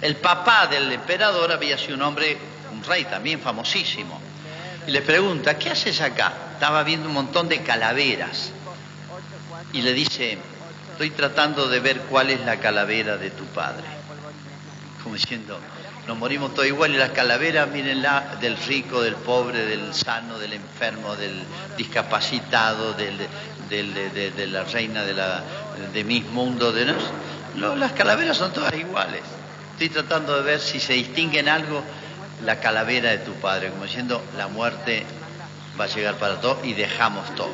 El 0.00 0.16
papá 0.16 0.66
del 0.66 0.90
emperador 0.90 1.52
había 1.52 1.78
sido 1.78 1.94
un 1.94 2.02
hombre, 2.02 2.36
un 2.72 2.82
rey 2.82 3.04
también 3.04 3.38
famosísimo. 3.38 4.20
Y 4.84 4.90
le 4.90 5.00
pregunta, 5.02 5.56
¿qué 5.56 5.70
haces 5.70 6.00
acá? 6.00 6.32
Estaba 6.54 6.82
viendo 6.82 7.06
un 7.06 7.14
montón 7.14 7.48
de 7.48 7.62
calaveras. 7.62 8.50
Y 9.72 9.82
le 9.82 9.92
dice, 9.92 10.38
estoy 10.90 11.10
tratando 11.10 11.68
de 11.68 11.78
ver 11.78 12.00
cuál 12.10 12.30
es 12.30 12.40
la 12.40 12.58
calavera 12.58 13.16
de 13.16 13.30
tu 13.30 13.44
padre 13.44 14.02
como 15.02 15.16
diciendo, 15.16 15.58
nos 16.06 16.18
morimos 16.18 16.52
todos 16.52 16.66
igual 16.66 16.94
y 16.94 16.96
las 16.96 17.10
calaveras, 17.10 17.68
mírenla, 17.68 18.36
del 18.40 18.56
rico, 18.56 19.00
del 19.02 19.14
pobre, 19.14 19.64
del 19.64 19.94
sano, 19.94 20.38
del 20.38 20.54
enfermo, 20.54 21.14
del 21.14 21.44
discapacitado, 21.76 22.94
del, 22.94 23.18
de, 23.68 24.46
la 24.48 24.64
reina 24.64 25.04
de, 25.04 25.14
la, 25.14 25.42
de 25.92 26.04
mis 26.04 26.24
mundos, 26.26 26.74
de 26.74 26.94
las 27.54 27.92
calaveras 27.92 28.36
son 28.36 28.52
todas 28.52 28.74
iguales. 28.74 29.22
Estoy 29.72 29.90
tratando 29.90 30.36
de 30.36 30.42
ver 30.42 30.60
si 30.60 30.80
se 30.80 30.94
distingue 30.94 31.38
en 31.38 31.48
algo 31.48 31.82
la 32.44 32.58
calavera 32.58 33.10
de 33.10 33.18
tu 33.18 33.32
padre, 33.34 33.70
como 33.70 33.84
diciendo 33.84 34.22
la 34.36 34.48
muerte 34.48 35.04
va 35.80 35.84
a 35.84 35.88
llegar 35.88 36.16
para 36.16 36.40
todos 36.40 36.64
y 36.64 36.74
dejamos 36.74 37.32
todo. 37.36 37.52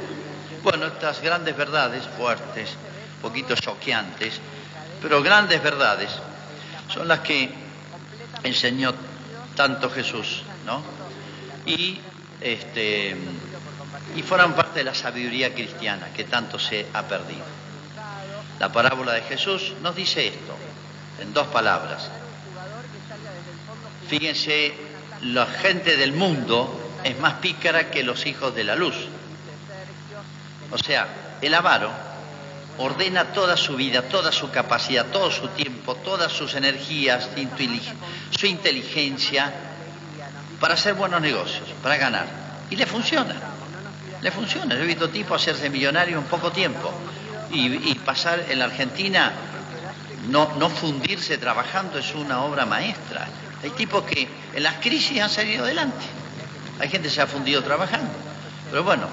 Bueno, 0.63 0.87
estas 0.87 1.21
grandes 1.21 1.57
verdades, 1.57 2.03
fuertes, 2.17 2.71
poquito 3.21 3.55
choqueantes, 3.55 4.41
pero 5.03 5.23
grandes 5.23 5.63
verdades, 5.63 6.11
son 6.89 7.07
las 7.07 7.21
que 7.21 7.68
enseñó 8.49 8.95
tanto 9.55 9.91
Jesús, 9.91 10.43
¿no? 10.67 10.83
Y 11.67 12.01
este 12.41 13.17
y 14.17 14.23
fueron 14.23 14.55
parte 14.55 14.81
de 14.81 14.85
la 14.85 14.95
sabiduría 14.95 15.55
cristiana 15.55 16.09
que 16.15 16.25
tanto 16.25 16.59
se 16.59 16.87
ha 16.93 17.03
perdido. 17.03 17.45
La 18.59 18.73
parábola 18.73 19.13
de 19.13 19.23
Jesús 19.23 19.75
nos 19.83 19.95
dice 19.95 20.27
esto, 20.29 20.57
en 21.21 21.33
dos 21.33 21.47
palabras. 21.49 22.11
Fíjense, 24.09 24.75
la 25.23 25.47
gente 25.47 25.97
del 25.97 26.13
mundo 26.13 26.93
es 27.05 27.19
más 27.21 27.35
pícara 27.35 27.91
que 27.91 28.03
los 28.03 28.27
hijos 28.27 28.55
de 28.55 28.65
la 28.65 28.75
luz. 28.75 28.97
O 30.71 30.79
sea, 30.79 31.07
el 31.41 31.55
avaro 31.55 32.08
ordena 32.79 33.33
toda 33.33 33.57
su 33.57 33.77
vida, 33.77 34.03
toda 34.03 34.33
su 34.33 34.51
capacidad, 34.51 35.07
todo 35.07 35.31
su 35.31 35.49
tiempo, 35.49 35.97
todas 35.97 36.33
sus 36.33 36.55
energías, 36.55 37.29
su 38.31 38.47
inteligencia 38.47 39.53
para 40.61 40.75
hacer 40.75 40.95
buenos 40.95 41.21
negocios, 41.21 41.69
para 41.83 41.97
ganar. 41.97 42.27
Y 42.71 42.77
le 42.77 42.87
funciona. 42.87 43.35
Le 44.21 44.31
funciona. 44.31 44.75
Yo 44.75 44.83
he 44.83 44.87
visto 44.87 45.09
tipos 45.11 45.41
hacerse 45.41 45.71
millonario 45.71 46.19
en 46.19 46.25
poco 46.25 46.51
tiempo 46.51 46.93
y, 47.51 47.95
pasar 47.97 48.45
en 48.49 48.59
la 48.59 48.67
Argentina, 48.67 49.33
no, 50.29 50.53
no 50.59 50.69
fundirse 50.69 51.39
trabajando 51.39 51.99
es 51.99 52.15
una 52.15 52.43
obra 52.43 52.67
maestra. 52.67 53.29
Hay 53.63 53.71
tipos 53.71 54.05
que 54.05 54.29
en 54.55 54.63
las 54.63 54.75
crisis 54.75 55.21
han 55.21 55.31
salido 55.31 55.65
adelante. 55.65 56.05
Hay 56.81 56.89
gente 56.89 57.09
que 57.09 57.15
se 57.15 57.23
ha 57.23 57.27
fundido 57.27 57.63
trabajando. 57.63 58.11
Pero 58.71 58.85
bueno, 58.85 59.07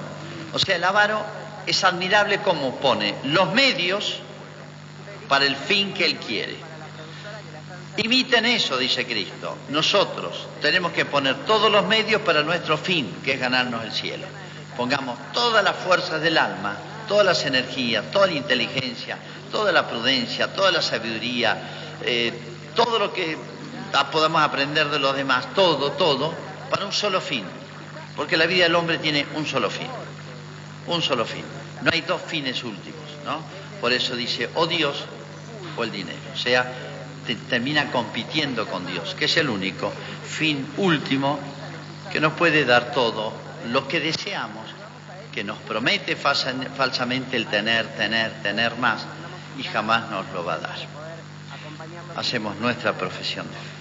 o 0.52 0.58
sea, 0.58 0.76
el 0.76 0.84
avaro 0.84 1.24
es 1.66 1.84
admirable 1.84 2.38
como 2.38 2.76
pone 2.76 3.14
los 3.24 3.52
medios 3.52 4.20
para 5.28 5.44
el 5.44 5.56
fin 5.56 5.92
que 5.92 6.04
él 6.06 6.16
quiere. 6.16 6.56
Imiten 7.96 8.44
eso, 8.46 8.76
dice 8.76 9.06
Cristo. 9.06 9.56
Nosotros 9.70 10.48
tenemos 10.60 10.92
que 10.92 11.04
poner 11.04 11.46
todos 11.46 11.72
los 11.72 11.86
medios 11.86 12.20
para 12.22 12.42
nuestro 12.42 12.76
fin, 12.76 13.16
que 13.24 13.32
es 13.32 13.40
ganarnos 13.40 13.84
el 13.84 13.92
cielo 13.92 14.26
pongamos 14.76 15.18
todas 15.32 15.64
las 15.64 15.76
fuerzas 15.76 16.20
del 16.20 16.38
alma, 16.38 16.76
todas 17.08 17.24
las 17.24 17.44
energías, 17.44 18.10
toda 18.10 18.26
la 18.26 18.34
inteligencia, 18.34 19.18
toda 19.50 19.72
la 19.72 19.88
prudencia, 19.88 20.52
toda 20.52 20.70
la 20.70 20.82
sabiduría, 20.82 21.58
eh, 22.02 22.32
todo 22.74 22.98
lo 22.98 23.12
que 23.12 23.38
podamos 24.12 24.42
aprender 24.42 24.88
de 24.90 24.98
los 24.98 25.16
demás, 25.16 25.54
todo, 25.54 25.92
todo, 25.92 26.34
para 26.70 26.84
un 26.84 26.92
solo 26.92 27.20
fin. 27.20 27.44
Porque 28.14 28.36
la 28.36 28.46
vida 28.46 28.64
del 28.64 28.74
hombre 28.74 28.98
tiene 28.98 29.26
un 29.34 29.46
solo 29.46 29.70
fin, 29.70 29.88
un 30.88 31.02
solo 31.02 31.24
fin. 31.24 31.44
No 31.82 31.90
hay 31.92 32.02
dos 32.02 32.22
fines 32.22 32.62
últimos, 32.64 33.00
¿no? 33.24 33.40
Por 33.80 33.92
eso 33.92 34.16
dice, 34.16 34.48
o 34.54 34.66
Dios 34.66 35.04
o 35.76 35.84
el 35.84 35.90
dinero. 35.90 36.18
O 36.32 36.36
sea, 36.36 36.72
termina 37.48 37.90
compitiendo 37.90 38.66
con 38.66 38.86
Dios, 38.86 39.14
que 39.14 39.24
es 39.26 39.36
el 39.36 39.48
único 39.48 39.92
fin 40.24 40.66
último 40.76 41.38
que 42.12 42.20
nos 42.20 42.32
puede 42.34 42.64
dar 42.64 42.92
todo 42.92 43.32
lo 43.70 43.88
que 43.88 44.00
deseamos, 44.00 44.64
que 45.32 45.44
nos 45.44 45.58
promete 45.58 46.16
falsamente 46.16 47.36
el 47.36 47.46
tener, 47.46 47.88
tener, 47.96 48.42
tener 48.42 48.76
más 48.76 49.04
y 49.58 49.64
jamás 49.64 50.08
nos 50.10 50.26
lo 50.32 50.44
va 50.44 50.54
a 50.54 50.58
dar. 50.58 50.76
Hacemos 52.16 52.56
nuestra 52.56 52.94
profesión 52.94 53.46
de 53.46 53.52
fe. 53.52 53.76